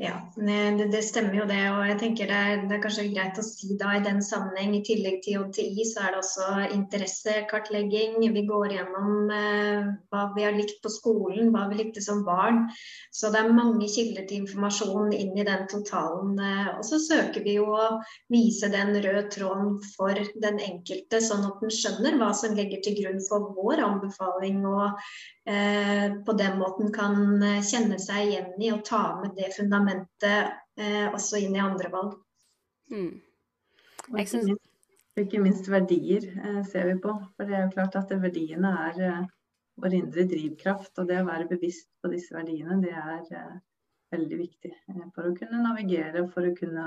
Ja, 0.00 0.32
det, 0.36 0.88
det, 0.92 1.02
stemmer 1.04 1.34
jo 1.36 1.44
det. 1.46 1.60
Og 1.68 1.82
jeg 1.84 1.98
tenker 2.00 2.30
det 2.30 2.36
er, 2.36 2.62
det 2.64 2.76
er, 2.78 2.80
kanskje 2.82 3.04
greit 3.12 3.36
å 3.38 3.44
si 3.44 3.74
da 3.78 3.92
i 3.98 4.02
den 4.02 4.22
sammenheng, 4.24 4.72
i 4.74 4.80
tillegg 4.86 5.18
til 5.22 5.36
JTI, 5.36 5.84
så 5.90 6.06
er 6.06 6.14
det 6.14 6.22
også 6.22 6.46
interessekartlegging. 6.72 8.16
Vi 8.32 8.44
går 8.48 8.72
gjennom 8.78 9.30
eh, 9.36 9.90
hva 10.08 10.22
vi 10.36 10.46
har 10.46 10.56
likt 10.56 10.80
på 10.82 10.90
skolen, 10.92 11.52
hva 11.52 11.66
vi 11.70 11.82
likte 11.82 12.02
som 12.04 12.24
barn. 12.24 12.64
Så 13.12 13.30
det 13.34 13.42
er 13.42 13.52
mange 13.52 13.90
kilder 13.92 14.24
til 14.30 14.46
informasjon 14.46 15.12
inn 15.12 15.36
i 15.36 15.46
den 15.46 15.68
totalen. 15.70 16.40
Eh, 16.40 16.72
og 16.72 16.82
så 16.88 16.98
søker 17.02 17.44
vi 17.44 17.58
jo 17.60 17.68
å 17.76 17.90
vise 18.32 18.72
den 18.72 18.96
røde 18.96 19.26
tråden 19.34 19.76
for 19.92 20.16
den 20.16 20.58
enkelte, 20.72 21.20
sånn 21.20 21.44
at 21.50 21.60
den 21.60 21.76
skjønner 21.76 22.16
hva 22.16 22.32
som 22.34 22.56
legger 22.56 22.80
til 22.82 22.96
grunn 23.02 23.20
for 23.28 23.52
vår 23.60 23.84
anbefaling. 23.90 24.64
og 24.72 24.98
Eh, 25.41 25.41
på 26.26 26.32
den 26.38 26.58
måten 26.58 26.92
kan 26.94 27.42
eh, 27.42 27.62
kjenne 27.66 27.98
seg 27.98 28.28
igjen 28.28 28.62
i 28.62 28.70
og 28.70 28.84
ta 28.86 29.02
med 29.18 29.34
det 29.34 29.48
fundamentet 29.56 30.52
eh, 30.78 31.08
også 31.08 31.40
inn 31.42 31.56
i 31.56 31.62
andre 31.62 31.90
valg. 31.90 32.12
Mm. 32.92 33.16
Og 34.12 34.18
ikke, 34.22 34.42
minst, 34.46 34.70
ikke 35.18 35.42
minst 35.42 35.70
verdier 35.70 36.28
ser 36.68 36.86
vi 36.90 36.96
på. 37.02 37.14
For 37.34 37.48
det 37.48 37.56
er 37.56 37.64
jo 37.66 37.74
klart 37.74 37.98
at 37.98 38.14
verdiene 38.22 38.72
er 38.86 39.26
vår 39.82 39.96
indre 39.98 40.26
drivkraft. 40.30 40.92
Og 40.98 41.08
det 41.10 41.20
å 41.22 41.28
være 41.28 41.48
bevisst 41.50 41.88
på 42.02 42.10
disse 42.12 42.34
verdiene, 42.36 42.80
det 42.82 42.92
er 42.94 43.56
veldig 44.12 44.38
viktig 44.38 44.74
for 45.14 45.30
å 45.30 45.34
kunne 45.38 45.62
navigere 45.64 46.26
og 46.26 46.34
for 46.34 46.46
å 46.46 46.54
kunne 46.58 46.86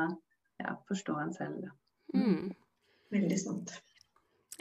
ja, 0.61 0.75
forstå 0.87 1.17
en 1.23 1.33
selv. 1.35 1.71
Mm. 2.13 2.53
Veldig 3.15 3.39
sant. 3.41 3.73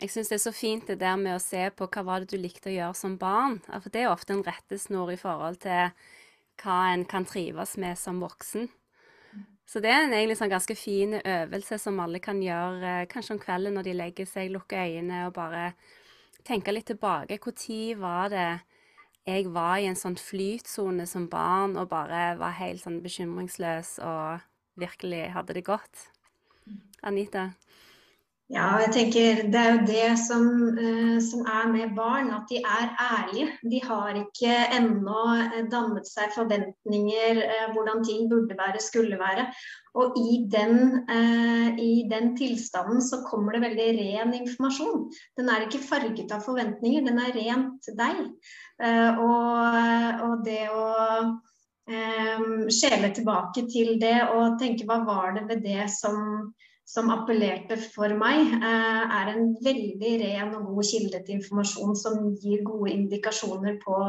Jeg 0.01 0.11
syns 0.11 0.31
det 0.33 0.37
er 0.41 0.43
så 0.43 0.53
fint 0.55 0.89
det 0.91 0.99
der 1.01 1.17
med 1.21 1.37
å 1.37 1.43
se 1.43 1.69
på 1.71 1.87
hva 1.87 2.03
var 2.07 2.23
det 2.23 2.35
du 2.35 2.41
likte 2.43 2.73
å 2.73 2.75
gjøre 2.75 2.99
som 2.99 3.19
barn. 3.19 3.61
For 3.71 3.93
det 3.95 4.03
er 4.03 4.11
ofte 4.11 4.35
en 4.35 4.43
rettesnor 4.47 5.13
i 5.13 5.21
forhold 5.21 5.61
til 5.63 5.93
hva 6.63 6.79
en 6.93 7.05
kan 7.07 7.27
trives 7.29 7.77
med 7.81 7.99
som 7.99 8.19
voksen. 8.23 8.69
Så 9.65 9.81
det 9.81 9.91
er 9.91 10.05
en 10.05 10.13
egentlig 10.13 10.37
sånn 10.39 10.53
ganske 10.53 10.77
fin 10.77 11.17
øvelse 11.19 11.79
som 11.81 12.01
alle 12.03 12.21
kan 12.23 12.43
gjøre 12.43 12.91
eh, 13.01 13.07
kanskje 13.11 13.37
om 13.37 13.41
kvelden 13.41 13.79
når 13.79 13.87
de 13.87 13.95
legger 13.97 14.29
seg, 14.29 14.53
lukker 14.53 14.83
øynene 14.85 15.25
og 15.29 15.37
bare 15.39 15.71
tenke 16.45 16.75
litt 16.75 16.91
tilbake. 16.91 17.39
Når 17.41 17.97
var 17.99 18.29
det 18.35 18.49
jeg 19.25 19.49
var 19.55 19.79
i 19.81 19.89
en 19.89 19.97
sånn 19.97 20.19
flytsone 20.21 21.07
som 21.09 21.31
barn 21.33 21.79
og 21.81 21.89
bare 21.89 22.35
var 22.37 22.59
helt 22.59 22.83
sånn 22.83 23.01
bekymringsløs 23.05 23.97
og 24.05 24.45
virkelig 24.77 25.31
hadde 25.33 25.57
det 25.57 25.65
godt? 25.65 26.09
Anita? 27.03 27.55
Ja, 28.53 28.77
jeg 28.77 28.91
tenker 28.93 29.39
Det 29.49 29.57
er 29.57 29.71
jo 29.73 29.85
det 29.89 30.09
som, 30.21 30.49
uh, 30.77 31.17
som, 31.25 31.47
er 31.49 31.71
med 31.73 31.95
barn, 31.97 32.29
at 32.37 32.45
de 32.51 32.59
er 32.61 32.91
ærlige. 33.01 33.47
De 33.73 33.79
har 33.81 34.19
ikke 34.21 34.57
ennå 34.77 35.23
eh, 35.39 35.63
dannet 35.73 36.05
seg 36.05 36.35
forventninger 36.35 37.41
uh, 37.41 37.71
hvordan 37.73 38.05
ting 38.05 38.29
burde 38.29 38.59
være, 38.59 38.83
skulle 38.85 39.17
være. 39.17 39.47
Og 39.97 40.19
i 40.21 40.43
den, 40.53 40.77
uh, 41.09 41.71
i 41.81 42.05
den, 42.11 42.35
tilstanden 42.37 43.01
så 43.01 43.23
kommer 43.31 43.57
det 43.57 43.63
veldig 43.65 43.89
ren 44.03 44.37
informasjon. 44.37 45.09
Den 45.41 45.49
er 45.49 45.65
ikke 45.65 45.81
farget 45.89 46.37
av 46.37 46.45
forventninger, 46.45 47.07
den 47.09 47.23
er 47.25 47.33
rent 47.33 47.89
deg. 47.97 48.21
Og, 48.75 50.23
og, 50.27 50.41
det 50.45 50.65
å 50.75 50.87
skjele 52.75 53.11
tilbake 53.15 53.63
til 53.71 53.95
det 54.01 54.17
og 54.35 54.57
tenke 54.59 54.87
hva 54.89 54.97
var 55.07 55.37
det 55.37 55.45
ved 55.51 55.63
det 55.63 55.85
som 55.93 56.17
som 56.85 57.11
appellerte 57.11 57.77
for 57.81 58.13
meg, 58.19 58.55
eh, 58.61 59.19
er 59.19 59.33
en 59.33 59.53
veldig 59.65 60.15
ren 60.21 60.55
og 60.59 60.71
god 60.71 60.89
kilde 60.91 61.21
til 61.25 61.39
informasjon 61.41 61.97
som 61.97 62.19
gir 62.37 62.65
gode 62.67 62.93
indikasjoner 62.93 63.79
på, 63.83 64.01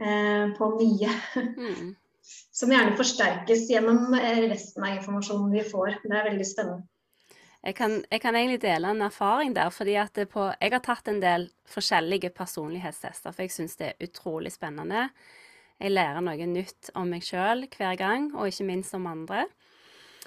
eh, 0.00 0.46
på 0.56 0.72
mye. 0.78 1.12
Mm. 1.58 1.94
Som 2.54 2.70
gjerne 2.72 2.96
forsterkes 2.96 3.66
gjennom 3.68 4.14
eh, 4.16 4.46
resten 4.48 4.84
av 4.86 4.94
informasjonen 4.94 5.50
vi 5.52 5.64
får. 5.66 5.98
Det 6.06 6.14
er 6.16 6.28
veldig 6.30 6.46
spennende. 6.48 6.86
Jeg 7.64 7.76
kan, 7.76 7.98
jeg 8.12 8.20
kan 8.20 8.36
egentlig 8.36 8.60
dele 8.62 8.92
en 8.92 9.02
erfaring 9.02 9.54
der. 9.56 9.68
fordi 9.70 9.96
på, 10.32 10.52
Jeg 10.60 10.72
har 10.72 10.80
tatt 10.80 11.08
en 11.08 11.20
del 11.20 11.50
forskjellige 11.66 12.30
personlighetstester, 12.30 13.32
for 13.32 13.42
jeg 13.42 13.50
syns 13.50 13.76
det 13.76 13.86
er 13.86 14.06
utrolig 14.06 14.52
spennende. 14.52 15.10
Jeg 15.80 15.90
lærer 15.90 16.20
noe 16.20 16.46
nytt 16.46 16.90
om 16.94 17.08
meg 17.08 17.22
sjøl 17.22 17.66
hver 17.76 17.96
gang, 17.96 18.34
og 18.34 18.46
ikke 18.48 18.64
minst 18.64 18.94
om 18.94 19.06
andre. 19.06 19.46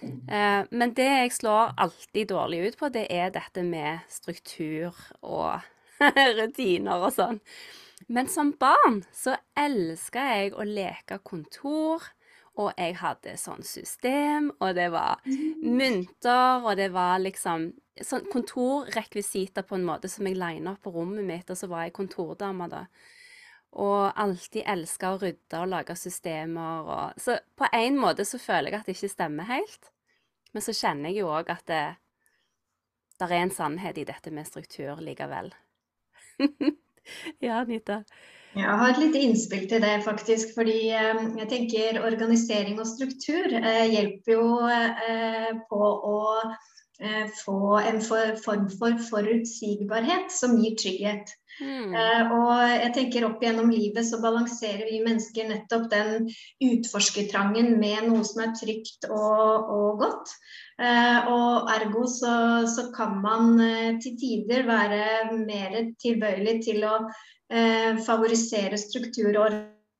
Eh, 0.03 0.61
men 0.69 0.93
det 0.97 1.07
jeg 1.07 1.33
slår 1.37 1.73
alltid 1.77 2.29
dårlig 2.29 2.59
ut 2.67 2.77
på, 2.79 2.89
det 2.93 3.07
er 3.13 3.33
dette 3.35 3.63
med 3.65 4.05
struktur 4.11 4.95
og 5.21 5.59
rutiner 6.39 7.07
og 7.07 7.11
sånn. 7.15 7.41
Men 8.13 8.29
som 8.29 8.53
barn 8.59 9.01
så 9.15 9.35
elska 9.57 10.23
jeg 10.35 10.53
å 10.53 10.67
leke 10.67 11.19
kontor. 11.25 12.05
Og 12.57 12.71
jeg 12.73 12.95
hadde 12.97 13.35
sånn 13.37 13.61
system, 13.61 14.47
og 14.65 14.71
det 14.73 14.87
var 14.89 15.19
mynter, 15.61 16.63
og 16.65 16.71
det 16.79 16.87
var 16.89 17.19
liksom 17.21 17.67
sånn 18.01 18.25
kontorrekvisitter 18.33 19.61
på 19.61 19.77
en 19.77 19.85
måte 19.85 20.09
som 20.09 20.25
jeg 20.25 20.39
lina 20.39 20.73
opp 20.73 20.81
på 20.87 20.93
rommet 20.95 21.25
mitt, 21.27 21.51
og 21.53 21.59
så 21.59 21.69
var 21.69 21.85
jeg 21.85 21.93
kontordame 21.99 22.65
da. 22.71 22.79
Og 23.77 24.09
alltid 24.17 24.65
elska 24.65 25.13
å 25.13 25.19
rydde 25.21 25.61
og 25.61 25.69
lage 25.69 25.93
systemer 25.99 26.87
og 26.89 27.21
Så 27.21 27.37
på 27.57 27.67
en 27.77 27.99
måte 28.01 28.25
så 28.25 28.39
føler 28.41 28.71
jeg 28.71 28.79
at 28.79 28.89
det 28.89 28.97
ikke 28.97 29.11
stemmer 29.13 29.49
helt. 29.51 29.91
Men 30.53 30.65
så 30.65 30.73
kjenner 30.73 31.11
jeg 31.11 31.21
jo 31.21 31.29
òg 31.29 31.51
at 31.53 31.65
det 31.69 31.83
der 33.17 33.33
er 33.33 33.43
en 33.43 33.53
sannhet 33.53 33.97
i 33.97 34.05
dette 34.05 34.31
med 34.33 34.45
struktur 34.45 34.99
likevel. 35.01 35.49
ja, 37.45 37.63
Anita? 37.63 38.03
Jeg 38.57 38.77
har 38.79 38.89
et 38.89 38.99
lite 39.01 39.21
innspill 39.21 39.65
til 39.69 39.81
det, 39.81 39.95
faktisk. 40.05 40.53
Fordi 40.57 40.77
eh, 40.93 41.23
jeg 41.41 41.49
tenker 41.49 42.01
organisering 42.05 42.79
og 42.81 42.89
struktur 42.89 43.57
eh, 43.57 43.85
hjelper 43.89 44.33
jo 44.33 44.47
eh, 44.69 45.51
på 45.69 45.81
å 46.11 46.19
få 47.43 47.77
en 47.77 47.99
form 48.01 48.69
for 48.73 49.01
forutsigbarhet 49.09 50.31
som 50.33 50.57
gir 50.61 50.77
trygghet. 50.79 51.35
Mm. 51.57 51.89
og 52.37 52.51
jeg 52.69 52.89
tenker 52.93 53.23
Opp 53.25 53.41
gjennom 53.41 53.71
livet 53.73 54.05
så 54.05 54.19
balanserer 54.21 54.83
vi 54.85 54.99
mennesker 55.01 55.47
nettopp 55.49 55.87
den 55.89 56.27
utforskertrangen 56.61 57.71
med 57.81 58.05
noe 58.05 58.21
som 58.29 58.43
er 58.43 58.51
trygt 58.59 59.07
og, 59.09 59.71
og 59.73 60.03
godt. 60.03 60.35
Eh, 60.77 61.31
og 61.33 61.71
ergo 61.73 62.03
så, 62.05 62.35
så, 62.69 62.91
kan 62.93 63.17
man 63.23 63.57
til 64.03 64.13
tider 64.21 64.69
være 64.69 65.33
mer 65.39 65.79
tilbøyelig 65.97 66.59
til 66.69 66.85
å 66.85 66.99
favorisere 68.05 68.77
struktur 68.77 69.31
og 69.39 69.53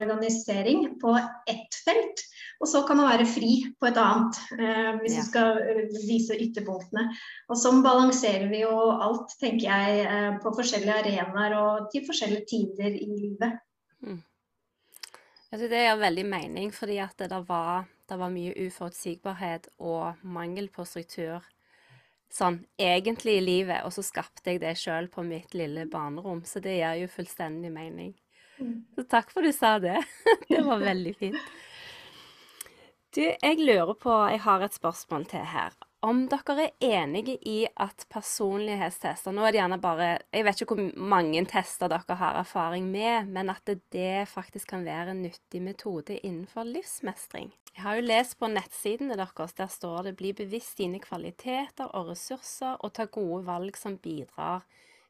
organisering 0.04 1.00
på 1.02 1.16
ett 1.50 1.80
felt 1.86 2.26
og 2.60 2.70
så 2.70 2.82
kan 2.88 2.98
man 2.98 3.12
være 3.12 3.26
fri 3.30 3.52
på 3.78 3.90
et 3.90 3.98
annet, 4.02 4.40
eh, 4.58 4.94
hvis 5.02 5.18
ja. 5.18 5.22
du 5.22 5.28
skal 5.30 5.60
eh, 5.62 5.84
vise 6.08 6.38
ytterpunktene. 6.42 7.06
Og 7.52 7.60
sånn 7.60 7.84
balanserer 7.86 8.48
vi 8.50 8.64
jo 8.64 8.74
alt, 8.92 9.36
tenker 9.42 9.68
jeg, 9.68 10.06
eh, 10.08 10.32
på 10.42 10.54
forskjellige 10.58 10.96
arenaer 11.04 11.58
og 11.60 11.92
til 11.94 12.06
forskjellige 12.08 12.50
tider 12.50 12.98
i 12.98 13.10
livet. 13.12 13.60
Mm. 14.02 14.24
Altså, 15.52 15.68
det 15.70 15.84
gir 15.84 16.02
veldig 16.02 16.26
mening, 16.28 16.74
fordi 16.74 16.98
at 17.04 17.22
det 17.22 17.44
var, 17.48 17.86
det 18.10 18.18
var 18.20 18.34
mye 18.34 18.56
uforutsigbarhet 18.66 19.70
og 19.78 20.26
mangel 20.26 20.72
på 20.74 20.86
struktur 20.88 21.46
sånn 22.34 22.58
egentlig 22.76 23.38
i 23.38 23.44
livet, 23.46 23.86
og 23.88 23.94
så 23.96 24.04
skapte 24.04 24.52
jeg 24.52 24.60
det 24.60 24.74
sjøl 24.76 25.06
på 25.14 25.24
mitt 25.24 25.54
lille 25.56 25.86
barnerom. 25.88 26.42
Så 26.44 26.60
det 26.60 26.74
gir 26.82 27.04
jo 27.06 27.12
fullstendig 27.14 27.70
mening. 27.72 28.18
Så 28.96 29.06
takk 29.10 29.32
for 29.34 29.46
du 29.46 29.52
sa 29.54 29.78
det. 29.80 30.00
Det 30.50 30.62
var 30.66 30.82
veldig 30.82 31.16
fint. 31.18 31.58
Du, 33.16 33.24
jeg 33.24 33.58
lurer 33.58 33.96
på, 33.98 34.14
jeg 34.30 34.42
har 34.44 34.62
et 34.62 34.76
spørsmål 34.76 35.26
til 35.32 35.46
her. 35.48 35.76
Om 36.06 36.28
dere 36.30 36.68
er 36.68 36.84
enige 37.02 37.34
i 37.50 37.64
at 37.82 38.04
personlighetstester 38.14 39.34
Nå 39.34 39.42
er 39.42 39.56
det 39.56 39.58
gjerne 39.58 39.80
bare 39.82 40.10
Jeg 40.30 40.46
vet 40.46 40.60
ikke 40.62 40.76
hvor 40.78 40.92
mange 41.10 41.42
tester 41.50 41.90
dere 41.90 42.18
har 42.20 42.38
erfaring 42.38 42.92
med, 42.94 43.32
men 43.34 43.50
at 43.50 43.66
det 43.66 44.28
faktisk 44.30 44.76
kan 44.76 44.86
være 44.86 45.16
en 45.16 45.24
nyttig 45.26 45.64
metode 45.66 46.20
innenfor 46.20 46.70
livsmestring. 46.70 47.50
Jeg 47.74 47.84
har 47.84 47.98
jo 47.98 48.06
lest 48.06 48.38
på 48.38 48.50
nettsidene 48.50 49.18
deres, 49.18 49.54
der 49.58 49.68
står 49.68 50.04
det 50.04 50.16
'bli 50.18 50.34
bevisst 50.34 50.78
dine 50.78 51.00
kvaliteter 51.00 51.90
og 51.94 52.12
ressurser', 52.12 52.78
og 52.80 52.94
ta 52.94 53.06
gode 53.06 53.46
valg 53.46 53.78
som 53.78 53.98
bidrar 53.98 54.66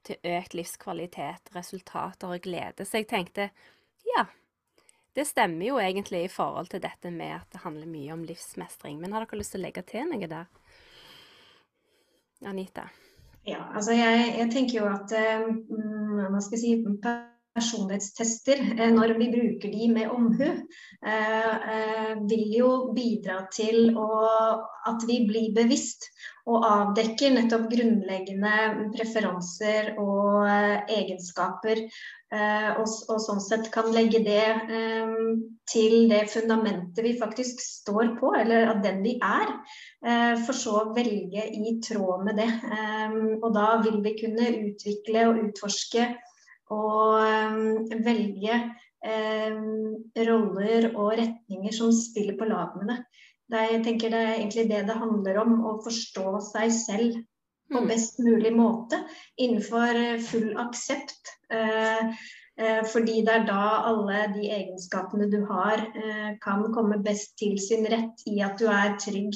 til 0.08 0.32
økt 0.38 0.56
livskvalitet, 0.58 1.52
resultater 1.56 2.34
og 2.34 2.44
glede. 2.44 2.86
Så 2.86 3.02
jeg 3.02 3.10
tenkte 3.12 3.50
ja, 4.08 4.26
det 5.18 5.26
stemmer 5.28 5.66
jo 5.66 5.80
egentlig 5.82 6.24
i 6.26 6.32
forhold 6.32 6.70
til 6.72 6.84
dette 6.84 7.12
med 7.12 7.40
at 7.40 7.48
det 7.54 7.64
handler 7.64 7.90
mye 7.90 8.14
om 8.14 8.24
livsmestring. 8.28 9.00
Men 9.02 9.14
har 9.14 9.26
dere 9.26 9.40
lyst 9.42 9.56
til 9.56 9.64
å 9.64 9.66
legge 9.66 9.84
til 9.88 10.08
noe 10.12 10.30
der? 10.30 10.50
Anita? 12.46 12.86
Ja, 13.48 13.64
altså 13.74 13.96
jeg, 13.96 14.34
jeg 14.38 14.52
tenker 14.54 14.82
jo 14.82 14.88
at 14.92 15.14
mm, 15.48 16.28
hva 16.30 16.42
skal 16.44 16.58
jeg 16.58 16.62
si, 16.62 16.74
personlighetstester, 17.58 18.62
eh, 18.78 18.92
når 18.94 19.16
vi 19.18 19.30
bruker 19.34 19.74
de 19.74 19.90
med 19.94 20.12
omhu, 20.14 20.48
eh, 20.48 21.70
eh, 21.76 22.14
vil 22.30 22.54
jo 22.60 22.72
bidra 22.96 23.44
til 23.54 23.98
å, 23.98 24.10
at 24.88 25.08
vi 25.10 25.24
blir 25.30 25.56
bevisst 25.56 26.10
og 26.48 26.64
avdekker 26.64 27.34
nettopp 27.36 27.66
grunnleggende 27.74 28.92
preferanser 28.94 29.98
og 30.00 30.48
egenskaper. 30.88 31.82
Og, 32.28 32.88
og, 33.08 33.20
sånn 33.24 33.40
sett 33.40 33.70
kan 33.72 33.88
legge 33.96 34.20
det 34.24 34.48
til 35.72 36.10
det 36.12 36.26
fundamentet 36.32 37.00
vi 37.04 37.14
faktisk 37.20 37.62
står 37.64 38.14
på, 38.20 38.34
eller 38.36 38.68
at 38.72 38.82
den 38.84 39.00
vi 39.04 39.14
er. 39.24 39.54
for 40.44 40.56
så 40.56 40.74
å 40.82 40.96
velge 40.96 41.46
i 41.52 41.78
tråd 41.84 42.26
med 42.28 42.40
det. 42.40 42.50
og 43.42 43.48
da 43.56 43.68
vil 43.84 44.02
vi 44.04 44.16
kunne 44.20 44.52
utvikle 44.70 45.28
og 45.30 45.44
utforske 45.50 46.08
og 46.74 47.94
velge 48.06 48.60
roller 50.28 50.90
og 50.96 51.14
retninger 51.20 51.76
som 51.76 51.94
spiller 51.96 52.36
på 52.40 52.48
lag 52.50 52.76
med 52.80 52.92
det. 52.92 52.98
Det 53.48 53.64
jeg 53.72 53.84
tenker 53.86 54.12
det 54.12 54.20
er 54.20 54.34
egentlig 54.36 54.68
det 54.68 54.84
det 54.90 55.00
handler 55.00 55.40
om, 55.44 55.54
å 55.70 55.78
forstå 55.86 56.32
seg 56.50 56.74
selv 56.76 57.20
på 57.72 57.82
Mm. 57.82 57.88
best 57.88 58.20
mulig 58.20 58.54
måte 58.56 59.00
innenfor 59.38 59.96
eh, 59.96 60.20
full 60.24 60.54
aksept. 60.58 61.34
Eh, 61.52 62.12
eh, 62.58 62.84
fordi 62.88 63.22
det 63.28 63.34
er 63.34 63.48
da 63.48 63.64
alle 63.90 64.28
de 64.34 64.48
egenskapene 64.50 65.30
du 65.32 65.44
har, 65.46 65.84
kan 66.42 66.64
komme 66.74 67.02
best 67.04 67.38
til 67.38 67.58
sin 67.60 67.86
rett 67.86 68.24
i 68.28 68.40
at 68.42 68.58
du 68.60 68.68
er 68.72 68.96
trygg 69.00 69.36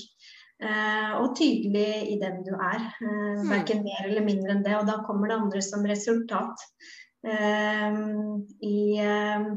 og 0.62 1.32
tydelig 1.34 2.14
i 2.14 2.20
den 2.22 2.44
du 2.46 2.52
er. 2.54 2.82
Eh, 3.02 3.44
Verken 3.50 3.84
mer 3.84 4.06
eller 4.06 4.22
mindre 4.22 4.54
enn 4.54 4.64
det. 4.64 4.76
Og 4.78 4.88
da 4.88 5.00
kommer 5.08 5.32
det 5.32 5.40
andre 5.42 5.62
som 5.66 5.86
resultat. 5.90 6.68
Eh, 7.24 8.00
I 8.68 8.98
eh, 9.00 9.52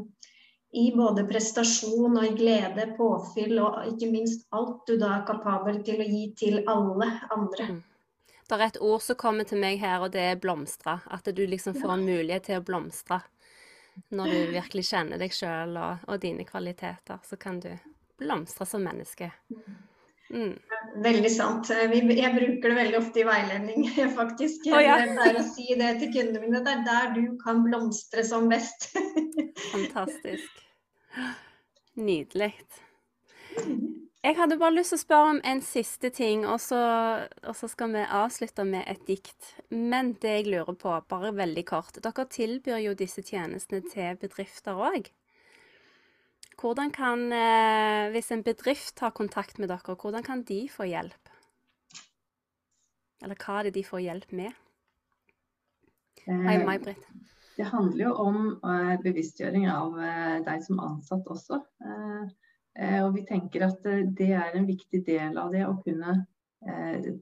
i 0.75 0.91
både 0.91 1.23
prestasjon 1.23 2.17
og 2.19 2.25
i 2.27 2.33
glede, 2.35 2.89
påfyll 2.97 3.59
og 3.63 3.77
ikke 3.93 4.09
minst 4.11 4.41
alt 4.55 4.81
du 4.89 4.97
da 4.99 5.13
er 5.15 5.27
kapabel 5.27 5.79
til 5.87 6.01
å 6.03 6.07
gi 6.09 6.23
til 6.35 6.57
alle 6.67 7.07
andre. 7.31 7.67
Mm. 7.69 7.77
Det 8.45 8.57
er 8.57 8.65
et 8.65 8.81
ord 8.83 9.01
som 9.01 9.17
kommer 9.17 9.47
til 9.47 9.61
meg 9.61 9.79
her, 9.79 10.03
og 10.03 10.11
det 10.13 10.25
er 10.33 10.41
blomstre. 10.41 10.97
At 11.07 11.31
du 11.31 11.41
liksom 11.47 11.77
får 11.79 11.95
en 11.95 12.03
mulighet 12.05 12.49
til 12.49 12.59
å 12.59 12.65
blomstre. 12.67 13.21
Når 14.11 14.33
du 14.33 14.51
virkelig 14.57 14.83
kjenner 14.89 15.21
deg 15.21 15.33
sjøl 15.33 15.79
og, 15.79 16.03
og, 16.09 16.19
dine 16.19 16.43
kvaliteter, 16.45 17.23
så 17.23 17.39
kan 17.39 17.61
du 17.63 17.71
blomstre 18.19 18.67
som 18.67 18.83
menneske. 18.83 19.31
Mm. 20.33 20.55
Veldig 21.03 21.31
sant. 21.31 21.69
Jeg 21.69 22.33
bruker 22.33 22.71
det 22.71 22.77
veldig 22.79 22.97
ofte 22.99 23.21
i 23.21 23.27
veiledning, 23.27 23.89
faktisk. 24.19 24.69
Oh, 24.71 24.81
ja. 24.81 24.97
Det 25.05 25.27
er 25.29 25.39
å 25.41 25.45
si 25.47 25.67
det 25.77 25.91
til 26.01 26.13
kundene 26.15 26.45
mine. 26.45 26.63
Det 26.65 26.73
er 26.73 26.85
der 26.87 27.11
du 27.17 27.35
kan 27.43 27.61
blomstre 27.65 28.25
som 28.25 28.49
best. 28.51 28.89
Fantastisk. 29.73 30.63
Nydelig. 31.95 32.53
Jeg 34.25 34.35
hadde 34.39 34.57
bare 34.57 34.73
lyst 34.73 34.89
til 34.89 34.97
å 34.97 35.03
spørre 35.03 35.33
om 35.35 35.39
en 35.45 35.59
siste 35.61 36.09
ting, 36.09 36.47
og 36.49 36.57
så, 36.63 36.79
og 37.45 37.53
så, 37.55 37.69
skal 37.69 37.91
vi 37.93 38.01
avslutte 38.01 38.65
med 38.65 38.87
et 38.89 39.03
dikt. 39.05 39.51
Men 39.69 40.15
det 40.21 40.31
jeg 40.39 40.47
lurer 40.49 40.73
på, 40.81 40.95
bare 41.09 41.35
veldig 41.37 41.65
kort 41.69 42.01
Dere 42.01 42.25
tilbyr 42.33 42.81
jo 42.87 42.95
disse 42.97 43.21
tjenestene 43.21 43.85
til 43.91 44.17
bedrifter 44.19 44.81
òg. 44.81 45.11
Hvordan 46.61 46.91
kan, 46.91 47.31
eh, 47.35 48.11
hvis 48.11 48.31
en 48.31 48.43
bedrift 48.43 48.95
tar 48.95 49.11
kontakt 49.11 49.59
med 49.59 49.67
dere, 49.69 49.95
hvordan 49.95 50.23
kan 50.23 50.43
de 50.43 50.69
få 50.71 50.87
hjelp? 50.87 51.31
Eller 53.23 53.35
hva 53.35 53.59
er 53.59 53.67
det 53.67 53.73
de 53.75 53.83
får 53.83 54.03
hjelp 54.05 54.31
med? 54.31 54.51
Hei, 56.25 56.57
May-Britt. 56.63 57.03
Det 57.55 57.65
handler 57.65 58.05
jo 58.05 58.13
om 58.19 58.37
uh, 58.63 58.95
bevisstgjøring 59.03 59.67
av 59.71 59.93
deg 60.43 60.63
som 60.65 60.79
ansatt 60.83 61.27
også. 61.31 61.61
Og 63.05 63.09
vi 63.15 63.21
tenker 63.29 63.63
at 63.69 63.85
det 64.17 64.31
er 64.35 64.57
en 64.57 64.65
viktig 64.67 65.05
del 65.07 65.37
av 65.39 65.53
det 65.55 65.61
å 65.63 65.77
kunne 65.85 66.17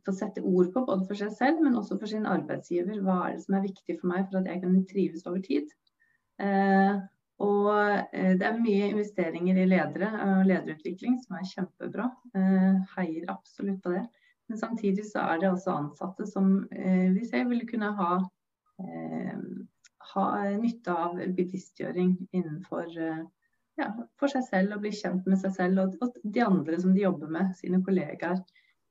få 0.08 0.16
sette 0.16 0.42
ord 0.42 0.72
på, 0.74 0.86
både 0.88 1.06
for 1.06 1.20
seg 1.20 1.36
selv, 1.38 1.62
men 1.62 1.78
også 1.78 2.00
for 2.00 2.10
sin 2.10 2.26
arbeidsgiver. 2.26 2.98
Hva 3.06 3.20
er 3.28 3.36
det 3.36 3.44
som 3.46 3.60
er 3.60 3.68
viktig 3.68 4.00
for 4.00 4.10
meg 4.10 4.26
for 4.32 4.40
at 4.40 4.50
jeg 4.50 4.64
kan 4.64 4.80
trives 4.90 5.28
over 5.30 5.44
tid? 5.46 5.70
Og 7.42 7.70
det 8.14 8.46
er 8.46 8.60
mye 8.62 8.92
investeringer 8.92 9.58
i 9.58 9.66
ledere 9.66 10.10
og 10.28 10.44
lederutvikling 10.46 11.16
som 11.24 11.40
er 11.40 11.48
kjempebra. 11.50 12.06
heier 12.94 13.32
absolutt 13.34 13.82
på 13.84 13.96
det. 13.96 14.04
Men 14.48 14.60
samtidig 14.62 15.08
så 15.10 15.24
er 15.32 15.42
det 15.42 15.50
også 15.50 15.74
ansatte 15.74 16.28
som 16.30 16.54
vi 16.70 17.26
ser 17.26 17.50
vil 17.50 17.66
kunne 17.68 17.90
ha 17.98 18.20
ha 20.14 20.26
nytte 20.62 20.94
av 20.94 21.18
bevisstgjøring 21.36 22.16
innenfor 22.32 22.92
ja, 23.80 23.88
for 24.20 24.32
seg 24.32 24.46
selv 24.48 24.76
og 24.76 24.84
bli 24.84 24.92
kjent 24.96 25.26
med 25.30 25.40
seg 25.42 25.56
selv 25.56 25.84
og, 25.84 26.20
de 26.24 26.44
andre 26.46 26.80
som 26.82 26.94
de 26.94 27.06
jobber 27.06 27.32
med, 27.34 27.54
sine 27.58 27.82
kollegaer. 27.86 28.42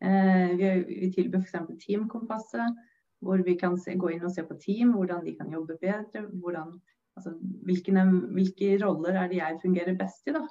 Eh, 0.02 0.54
vi, 0.58 0.70
vi 0.88 1.10
tilbyr 1.14 1.44
f.eks. 1.44 1.76
Teamkompasset, 1.84 2.80
hvor 3.22 3.42
vi 3.46 3.54
kan 3.58 3.76
gå 3.78 4.14
inn 4.14 4.26
og 4.26 4.34
se 4.34 4.44
på 4.46 4.58
team, 4.62 4.96
hvordan 4.96 5.22
de 5.26 5.36
kan 5.38 5.52
jobbe 5.52 5.78
bedre. 5.82 6.24
Hvordan, 6.42 6.74
altså, 7.16 7.34
hvilke, 7.66 7.94
hvilke, 8.36 8.72
roller 8.84 9.20
er 9.22 9.30
det 9.30 9.40
jeg 9.40 9.60
fungerer 9.62 9.98
best 9.98 10.28
i 10.28 10.36
da, 10.36 10.42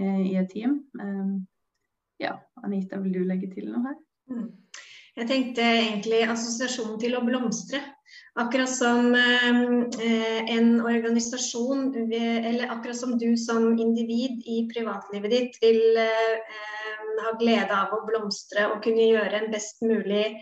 eh, 0.00 0.20
i 0.32 0.34
et 0.40 0.50
team. 0.52 0.80
Eh, 1.00 1.32
ja, 2.24 2.36
Anita, 2.64 3.00
vil 3.02 3.20
du 3.20 3.26
legge 3.26 3.50
til 3.54 3.70
noe 3.70 3.90
her? 3.90 3.98
Mm. 4.32 4.48
Jeg 5.18 5.26
tenkte 5.26 5.64
egentlig 5.66 6.20
assosiasjonen 6.30 6.98
til 7.02 7.16
å 7.18 7.24
blomstre. 7.26 7.80
Akkurat 8.38 8.70
som 8.70 9.10
eh, 9.18 10.52
en 10.54 10.68
organisasjon, 10.78 11.88
eller 12.14 12.70
akkurat 12.70 12.96
som 12.96 13.16
du 13.18 13.32
som 13.40 13.72
individ 13.74 14.46
i 14.46 14.60
privatlivet 14.70 15.34
ditt 15.34 15.58
vil 15.64 15.98
eh, 16.04 16.54
ha 17.18 17.34
glede 17.40 17.74
av 17.74 17.96
å 17.96 18.04
blomstre 18.06 18.68
og 18.70 18.82
kunne 18.84 19.10
gjøre 19.10 19.42
en 19.42 19.50
best 19.50 19.82
mulig 19.82 20.38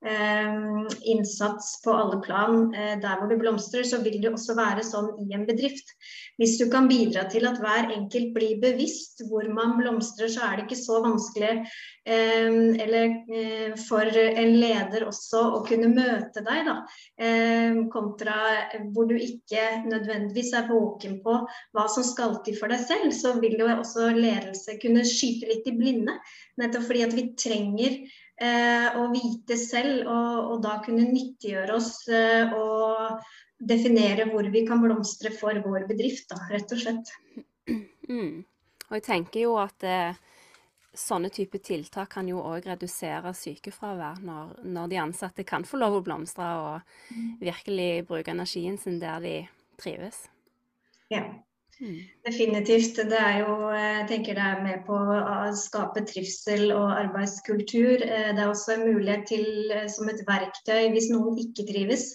innsats 0.00 1.74
på 1.84 1.92
alle 1.92 2.22
plan 2.24 2.70
der 2.72 3.18
hvor 3.20 3.28
du 3.28 3.36
blomstrer, 3.36 3.84
så 3.84 4.00
vil 4.00 4.16
det 4.22 4.32
også 4.32 4.56
være 4.56 4.80
sånn 4.86 5.10
i 5.26 5.34
en 5.36 5.44
bedrift. 5.48 5.92
Hvis 6.40 6.56
du 6.56 6.70
kan 6.72 6.88
bidra 6.88 7.26
til 7.28 7.44
at 7.44 7.60
hver 7.60 7.92
enkelt 7.92 8.32
blir 8.32 8.56
bevisst 8.62 9.20
hvor 9.28 9.44
man 9.52 9.76
blomstrer, 9.76 10.32
så 10.32 10.46
er 10.46 10.56
det 10.56 10.64
ikke 10.68 10.80
så 10.80 11.02
vanskelig 11.04 11.52
eller 12.10 13.12
for 13.84 14.08
en 14.08 14.54
leder 14.56 15.04
også 15.06 15.42
å 15.58 15.60
kunne 15.68 15.90
møte 15.92 16.40
deg, 16.46 16.70
da. 16.70 16.78
Kontra 17.92 18.38
hvor 18.94 19.10
du 19.10 19.18
ikke 19.20 19.84
nødvendigvis 19.84 20.54
er 20.56 20.70
våken 20.70 21.20
på 21.22 21.36
hva 21.76 21.84
som 21.92 22.06
skal 22.08 22.38
til 22.46 22.56
for 22.58 22.72
deg 22.72 22.80
selv, 22.88 23.12
så 23.14 23.36
vil 23.42 23.60
jo 23.60 23.68
også 23.76 24.08
ledelse 24.16 24.78
kunne 24.80 25.04
skyte 25.04 25.52
litt 25.52 25.68
i 25.68 25.76
blinde. 25.76 26.16
Nettopp 26.60 26.88
fordi 26.88 27.04
at 27.04 27.14
vi 27.16 27.28
trenger 27.36 28.00
å 28.40 29.02
vite 29.12 29.56
selv, 29.60 30.06
og, 30.08 30.52
og 30.54 30.62
da 30.64 30.78
kunne 30.84 31.04
nyttiggjøre 31.10 31.74
oss 31.76 32.06
og 32.08 33.20
definere 33.60 34.24
hvor 34.30 34.48
vi 34.48 34.62
kan 34.68 34.80
blomstre 34.80 35.32
for 35.36 35.60
vår 35.64 35.84
bedrift, 35.90 36.30
da, 36.32 36.38
rett 36.52 36.72
og 36.72 36.80
slett. 36.80 37.12
Mm. 38.08 38.42
Og 38.88 38.96
jeg 38.98 39.06
tenker 39.06 39.44
jo 39.44 39.54
at 39.60 39.84
eh, 39.86 40.16
sånne 40.96 41.30
type 41.32 41.60
tiltak 41.62 42.10
kan 42.16 42.28
jo 42.28 42.40
òg 42.42 42.66
redusere 42.66 43.32
sykefravær, 43.36 44.22
når, 44.26 44.56
når, 44.64 44.90
de 44.90 45.00
ansatte 45.04 45.46
kan 45.46 45.66
få 45.66 45.78
lov 45.78 46.00
å 46.00 46.02
blomstre 46.06 46.48
og 46.64 47.14
virkelig 47.42 48.06
bruke 48.08 48.34
energien 48.34 48.80
sin 48.80 48.98
der 49.02 49.22
de 49.22 49.36
trives. 49.80 50.24
Ja. 51.12 51.22
Definitivt. 51.80 52.98
Det 53.08 53.18
er 53.18 53.38
jo, 53.40 53.54
jeg 53.72 54.04
tenker 54.10 54.36
det 54.36 54.44
er 54.44 54.60
med 54.64 54.82
på 54.84 54.96
å 54.96 55.36
skape 55.56 56.02
trivsel 56.08 56.68
og 56.76 56.90
arbeidskultur. 56.92 58.04
Eh, 58.04 58.30
det 58.36 58.42
er 58.42 58.50
også 58.50 58.74
en 58.76 58.86
mulighet 58.90 59.24
til, 59.30 59.46
eh, 59.72 59.88
som 59.88 60.10
et 60.12 60.20
verktøy 60.28 60.90
hvis 60.92 61.08
noen 61.12 61.40
ikke 61.40 61.64
trives. 61.72 62.10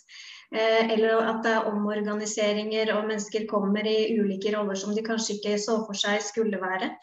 Eh, 0.54 0.94
eller 0.94 1.18
at 1.32 1.42
det 1.44 1.54
er 1.56 1.70
omorganiseringer 1.72 2.94
og 2.94 3.08
mennesker 3.10 3.48
kommer 3.50 3.88
i 3.90 4.14
ulike 4.20 4.54
roller 4.54 4.78
som 4.78 4.94
de 4.94 5.04
kanskje 5.04 5.40
ikke 5.40 5.58
så 5.60 5.80
for 5.88 5.98
seg 5.98 6.22
skulle 6.22 6.62
være. 6.62 6.94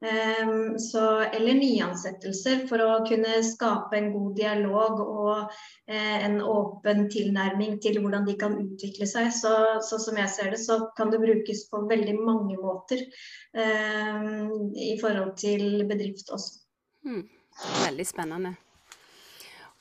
Ehm, 0.00 0.78
så, 0.78 1.20
eller 1.20 1.54
nyansettelser 1.58 2.62
for 2.70 2.80
å 2.80 3.04
kunne 3.04 3.42
skape 3.44 3.98
en 3.98 4.06
god 4.14 4.38
dialog 4.38 5.00
og 5.04 5.50
eh, 5.90 6.24
en 6.24 6.38
åpen 6.40 7.10
tilnærming 7.12 7.76
til 7.84 7.98
hvordan 8.00 8.24
de 8.24 8.32
kan 8.40 8.56
utvikle 8.62 9.06
seg. 9.08 9.28
Så, 9.36 9.52
så, 9.84 9.98
som 10.00 10.16
jeg 10.16 10.30
ser 10.32 10.50
det, 10.54 10.60
så 10.62 10.88
kan 10.96 11.12
det 11.12 11.20
brukes 11.20 11.68
på 11.68 11.84
veldig 11.90 12.16
mange 12.16 12.56
måter 12.60 13.00
um, 13.52 14.72
i 14.72 14.96
forhold 15.00 15.36
til 15.40 15.86
bedrift 15.90 16.30
også. 16.32 16.58
Hmm. 17.04 17.28
Veldig 17.84 18.06
spennende. 18.08 18.54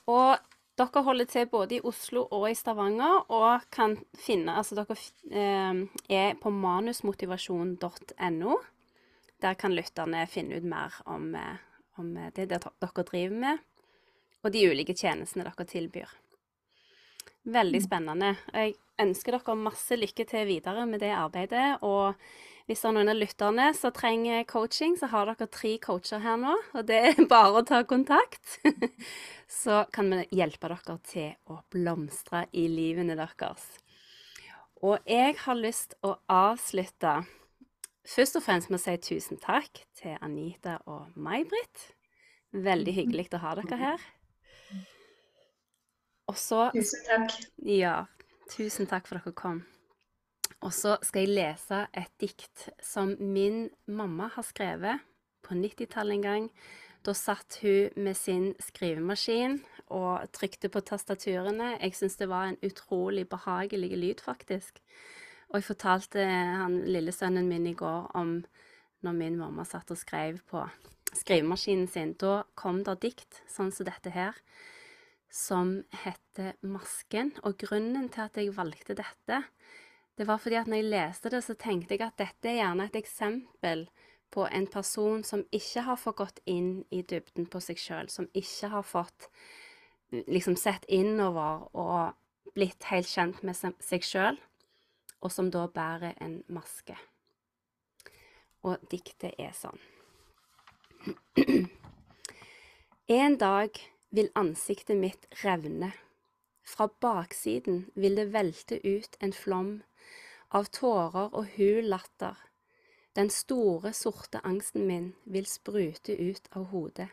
Og 0.09 0.35
dere 0.79 1.03
holder 1.05 1.25
til 1.31 1.47
både 1.47 1.75
i 1.77 1.81
Oslo 1.85 2.27
og 2.35 2.49
i 2.49 2.55
Stavanger, 2.57 3.23
og 3.31 3.61
kan 3.71 3.97
finne 4.19 4.57
Altså 4.57 4.75
dere 4.75 4.95
eh, 5.31 5.73
er 6.09 6.33
på 6.41 6.49
manusmotivasjon.no. 6.51 8.59
Der 9.39 9.55
kan 9.55 9.75
lytterne 9.75 10.25
finne 10.27 10.59
ut 10.59 10.67
mer 10.67 10.95
om, 11.05 11.33
eh, 11.35 11.61
om 11.99 12.13
det 12.35 12.49
dere 12.51 13.03
driver 13.03 13.35
med, 13.35 13.61
og 14.43 14.51
de 14.51 14.65
ulike 14.71 14.95
tjenestene 14.95 15.47
dere 15.47 15.67
tilbyr. 15.67 16.11
Veldig 17.49 17.79
mm. 17.79 17.85
spennende. 17.85 18.35
Jeg 18.53 18.75
ønsker 18.99 19.37
dere 19.37 19.55
masse 19.55 19.95
lykke 19.95 20.25
til 20.27 20.47
videre 20.49 20.85
med 20.89 21.01
det 21.03 21.11
arbeidet. 21.15 21.79
Og 21.87 22.17
hvis 22.67 22.83
det 22.83 22.89
er 22.89 22.95
noen 22.99 23.11
av 23.13 23.17
lytterne 23.17 23.67
som 23.73 23.93
trenger 23.95 24.43
coaching, 24.49 24.97
så 24.99 25.09
har 25.09 25.31
dere 25.31 25.47
tre 25.49 25.77
coacher 25.81 26.21
her 26.23 26.37
nå. 26.41 26.55
Og 26.75 26.87
det 26.89 26.99
er 27.13 27.21
bare 27.31 27.61
å 27.61 27.65
ta 27.65 27.81
kontakt. 27.87 28.59
Så 29.49 29.85
kan 29.95 30.11
vi 30.13 30.21
hjelpe 30.37 30.69
dere 30.69 30.97
til 31.09 31.31
å 31.49 31.61
blomstre 31.73 32.45
i 32.53 32.67
livene 32.69 33.15
deres. 33.17 33.65
Og 34.85 35.01
jeg 35.09 35.33
har 35.41 35.57
lyst 35.57 35.97
å 36.05 36.13
avslutte 36.31 37.23
først 38.09 38.39
og 38.39 38.45
fremst 38.45 38.69
må 38.69 38.79
jeg 38.79 39.01
si 39.03 39.15
tusen 39.15 39.41
takk 39.41 39.83
til 39.97 40.17
Anita 40.21 40.77
og 40.89 41.09
May-Britt. 41.15 41.89
Veldig 42.51 42.93
hyggelig 42.95 43.27
å 43.37 43.43
ha 43.43 43.55
dere 43.59 43.77
her. 43.77 44.07
Og 46.29 46.37
så 46.37 46.69
Tusen 46.73 47.05
takk. 47.07 47.35
Ja, 47.65 48.05
tusen 48.49 48.89
takk 48.89 49.09
for 49.09 49.19
at 49.19 49.27
dere 49.27 49.37
kom. 49.37 49.63
Og 50.65 50.73
så 50.75 50.97
skal 51.05 51.23
jeg 51.23 51.37
lese 51.37 51.85
et 51.95 52.11
dikt 52.19 52.67
som 52.83 53.13
min 53.19 53.69
mamma 53.87 54.27
har 54.33 54.45
skrevet 54.45 55.05
på 55.45 55.55
90-tallet 55.55 56.17
en 56.17 56.25
gang. 56.25 56.49
Da 57.05 57.13
satt 57.15 57.61
hun 57.63 57.95
med 57.95 58.17
sin 58.19 58.51
skrivemaskin 58.59 59.61
og 59.95 60.27
trykte 60.35 60.69
på 60.69 60.81
tastaturene. 60.85 61.77
Jeg 61.79 61.95
syns 61.95 62.19
det 62.19 62.27
var 62.29 62.49
en 62.49 62.59
utrolig 62.65 63.23
behagelig 63.29 63.95
lyd, 63.95 64.25
faktisk. 64.25 64.81
Og 65.49 65.59
jeg 65.59 65.69
fortalte 65.71 66.23
han 66.25 66.81
lillesønnen 66.85 67.47
min 67.49 67.65
i 67.71 67.77
går 67.77 68.11
om 68.17 68.39
når 69.05 69.15
min 69.17 69.37
mamma 69.39 69.65
satt 69.65 69.89
og 69.93 69.97
skrev 69.97 70.41
på 70.49 70.61
skrivemaskinen 71.17 71.87
sin. 71.89 72.13
Da 72.19 72.43
kom 72.59 72.83
det 72.85 72.99
dikt 73.05 73.41
sånn 73.49 73.71
som 73.73 73.87
dette 73.87 74.13
her, 74.13 74.35
som 75.29 75.83
heter 76.03 76.53
'Masken'. 76.61 77.37
Og 77.43 77.57
grunnen 77.57 78.09
til 78.09 78.21
at 78.21 78.37
jeg 78.37 78.55
valgte 78.55 78.97
dette, 78.97 79.43
det 80.17 80.27
var 80.27 80.37
fordi 80.37 80.55
at 80.55 80.67
når 80.67 80.81
jeg 80.81 80.91
leste 80.91 81.29
det, 81.29 81.43
så 81.43 81.53
tenkte 81.55 81.95
jeg 81.95 82.01
at 82.01 82.17
dette 82.17 82.49
er 82.49 82.59
gjerne 82.59 82.85
et 82.85 82.95
eksempel 82.95 83.87
på 84.31 84.45
en 84.51 84.67
person 84.67 85.23
som 85.23 85.45
ikke 85.51 85.81
har 85.81 85.97
fått 85.97 86.15
gått 86.15 86.39
inn 86.45 86.83
i 86.91 87.01
dybden 87.01 87.47
på 87.49 87.61
seg 87.63 87.77
sjøl, 87.77 88.09
som 88.09 88.27
ikke 88.33 88.69
har 88.69 88.83
fått 88.83 89.29
liksom 90.11 90.55
sett 90.55 90.85
innover 90.89 91.69
og 91.73 92.13
blitt 92.53 92.83
helt 92.89 93.07
kjent 93.07 93.43
med 93.43 93.55
seg 93.55 94.03
sjøl, 94.03 94.37
og 95.21 95.31
som 95.31 95.51
da 95.51 95.65
bærer 95.67 96.17
en 96.21 96.43
maske. 96.47 96.95
Og 98.63 98.79
diktet 98.91 99.35
er 99.39 99.53
sånn. 99.55 99.79
En 103.09 103.39
dag 103.41 103.73
vil 104.13 104.27
ansiktet 104.37 104.99
mitt 104.99 105.23
revne. 105.41 105.87
Fra 106.61 106.85
baksiden 107.01 107.87
vil 107.95 108.19
det 108.19 108.27
velte 108.35 108.77
ut 108.85 109.17
en 109.25 109.33
flom 109.33 109.71
av 110.53 110.69
tårer 110.73 111.33
og 111.33 111.55
hul 111.55 111.89
latter. 111.89 112.37
Den 113.17 113.31
store, 113.33 113.93
sorte 113.97 114.41
angsten 114.45 114.85
min 114.85 115.07
vil 115.25 115.49
sprute 115.49 116.13
ut 116.13 116.45
av 116.53 116.69
hodet, 116.69 117.09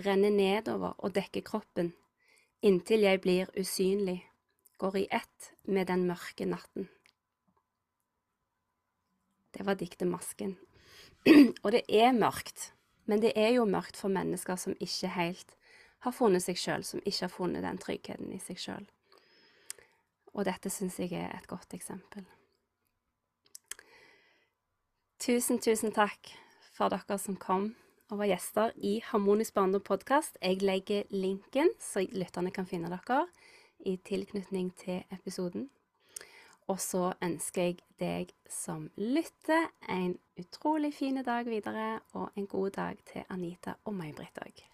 renne 0.00 0.32
nedover 0.32 0.96
og 0.98 1.12
dekke 1.18 1.44
kroppen, 1.44 1.92
inntil 2.64 3.04
jeg 3.04 3.20
blir 3.20 3.52
usynlig, 3.52 4.22
går 4.80 4.96
i 5.02 5.06
ett 5.12 5.52
med 5.68 5.92
den 5.92 6.08
mørke 6.08 6.48
natten. 6.48 6.88
Det 9.52 9.66
var 9.66 9.74
diktet 9.74 10.08
'Masken'. 10.08 10.56
og 11.64 11.72
det 11.72 11.82
er 11.88 12.12
mørkt, 12.12 12.72
men 13.06 13.22
det 13.22 13.32
er 13.36 13.48
jo 13.48 13.64
mørkt 13.64 13.96
for 13.96 14.08
mennesker 14.08 14.56
som 14.56 14.76
ikke 14.80 15.08
helt 15.08 15.56
har 16.02 16.12
funnet 16.12 16.42
seg 16.42 16.58
sjøl, 16.58 16.84
som 16.84 17.02
ikke 17.06 17.26
har 17.26 17.32
funnet 17.32 17.62
den 17.62 17.78
tryggheten 17.78 18.32
i 18.32 18.40
seg 18.42 18.58
sjøl. 18.58 18.86
Og 20.34 20.44
dette 20.48 20.70
syns 20.70 20.98
jeg 20.98 21.12
er 21.12 21.36
et 21.36 21.46
godt 21.46 21.74
eksempel. 21.76 22.24
Tusen, 25.22 25.60
tusen 25.62 25.92
takk 25.94 26.32
for 26.74 26.90
dere 26.90 27.18
som 27.18 27.36
kom 27.36 27.74
og 28.10 28.18
var 28.18 28.28
gjester 28.32 28.72
i 28.76 28.96
Harmonisk 29.06 29.54
barndom 29.54 29.84
podkast. 29.86 30.34
Jeg 30.42 30.64
legger 30.64 31.06
linken, 31.14 31.70
så 31.78 32.02
lytterne 32.10 32.50
kan 32.50 32.66
finne 32.66 32.90
dere 32.90 33.22
i 33.86 33.94
tilknytning 33.96 34.72
til 34.76 35.04
episoden. 35.14 35.68
Og 36.70 36.80
så 36.80 37.12
ønsker 37.22 37.62
jeg 37.62 37.78
deg 38.00 38.34
som 38.50 38.86
lytter, 38.96 39.70
en 39.90 40.14
utrolig 40.38 40.92
fin 40.94 41.22
dag 41.24 41.48
videre, 41.48 42.00
og 42.12 42.30
en 42.36 42.46
god 42.46 42.70
dag 42.78 43.02
til 43.12 43.26
Anita 43.30 43.74
og 43.84 43.98
May-Britt 43.98 44.38
òg. 44.44 44.71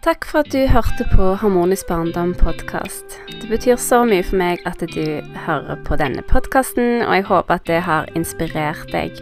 Takk 0.00 0.24
for 0.24 0.40
at 0.40 0.48
du 0.48 0.62
hørte 0.64 1.04
på 1.12 1.34
Harmonisk 1.36 1.90
barndom 1.90 2.30
podkast. 2.34 3.18
Det 3.28 3.50
betyr 3.50 3.76
så 3.76 3.98
mye 4.08 4.24
for 4.24 4.40
meg 4.40 4.62
at 4.64 4.80
du 4.80 5.20
hører 5.44 5.76
på 5.84 5.98
denne 6.00 6.24
podkasten, 6.24 7.02
og 7.04 7.12
jeg 7.18 7.26
håper 7.28 7.58
at 7.58 7.66
det 7.68 7.82
har 7.84 8.08
inspirert 8.16 8.88
deg 8.94 9.20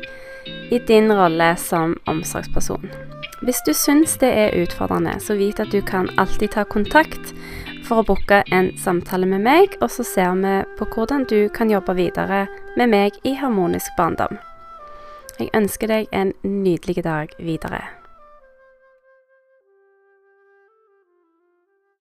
i 0.71 0.79
din 0.87 1.11
rolle 1.11 1.51
som 1.59 1.97
omsorgsperson. 2.07 2.87
Hvis 3.43 3.65
du 3.67 3.73
syns 3.75 4.15
det 4.23 4.31
er 4.31 4.55
utfordrende, 4.55 5.19
så 5.19 5.35
vit 5.35 5.59
at 5.59 5.75
du 5.75 5.83
kan 5.83 6.13
alltid 6.15 6.55
ta 6.55 6.63
kontakt 6.63 7.35
for 7.83 7.99
å 7.99 8.09
booke 8.15 8.45
en 8.55 8.71
samtale 8.79 9.27
med 9.27 9.43
meg, 9.51 9.75
og 9.83 9.91
så 9.91 10.07
ser 10.07 10.39
vi 10.39 10.57
på 10.79 10.93
hvordan 10.95 11.27
du 11.27 11.49
kan 11.51 11.75
jobbe 11.75 11.99
videre 11.99 12.47
med 12.79 12.95
meg 12.95 13.19
i 13.27 13.35
Harmonisk 13.35 13.99
barndom. 13.99 14.39
Jeg 15.43 15.51
ønsker 15.59 15.91
deg 15.91 16.13
en 16.15 16.37
nydelig 16.47 17.03
dag 17.03 17.35
videre. 17.43 17.98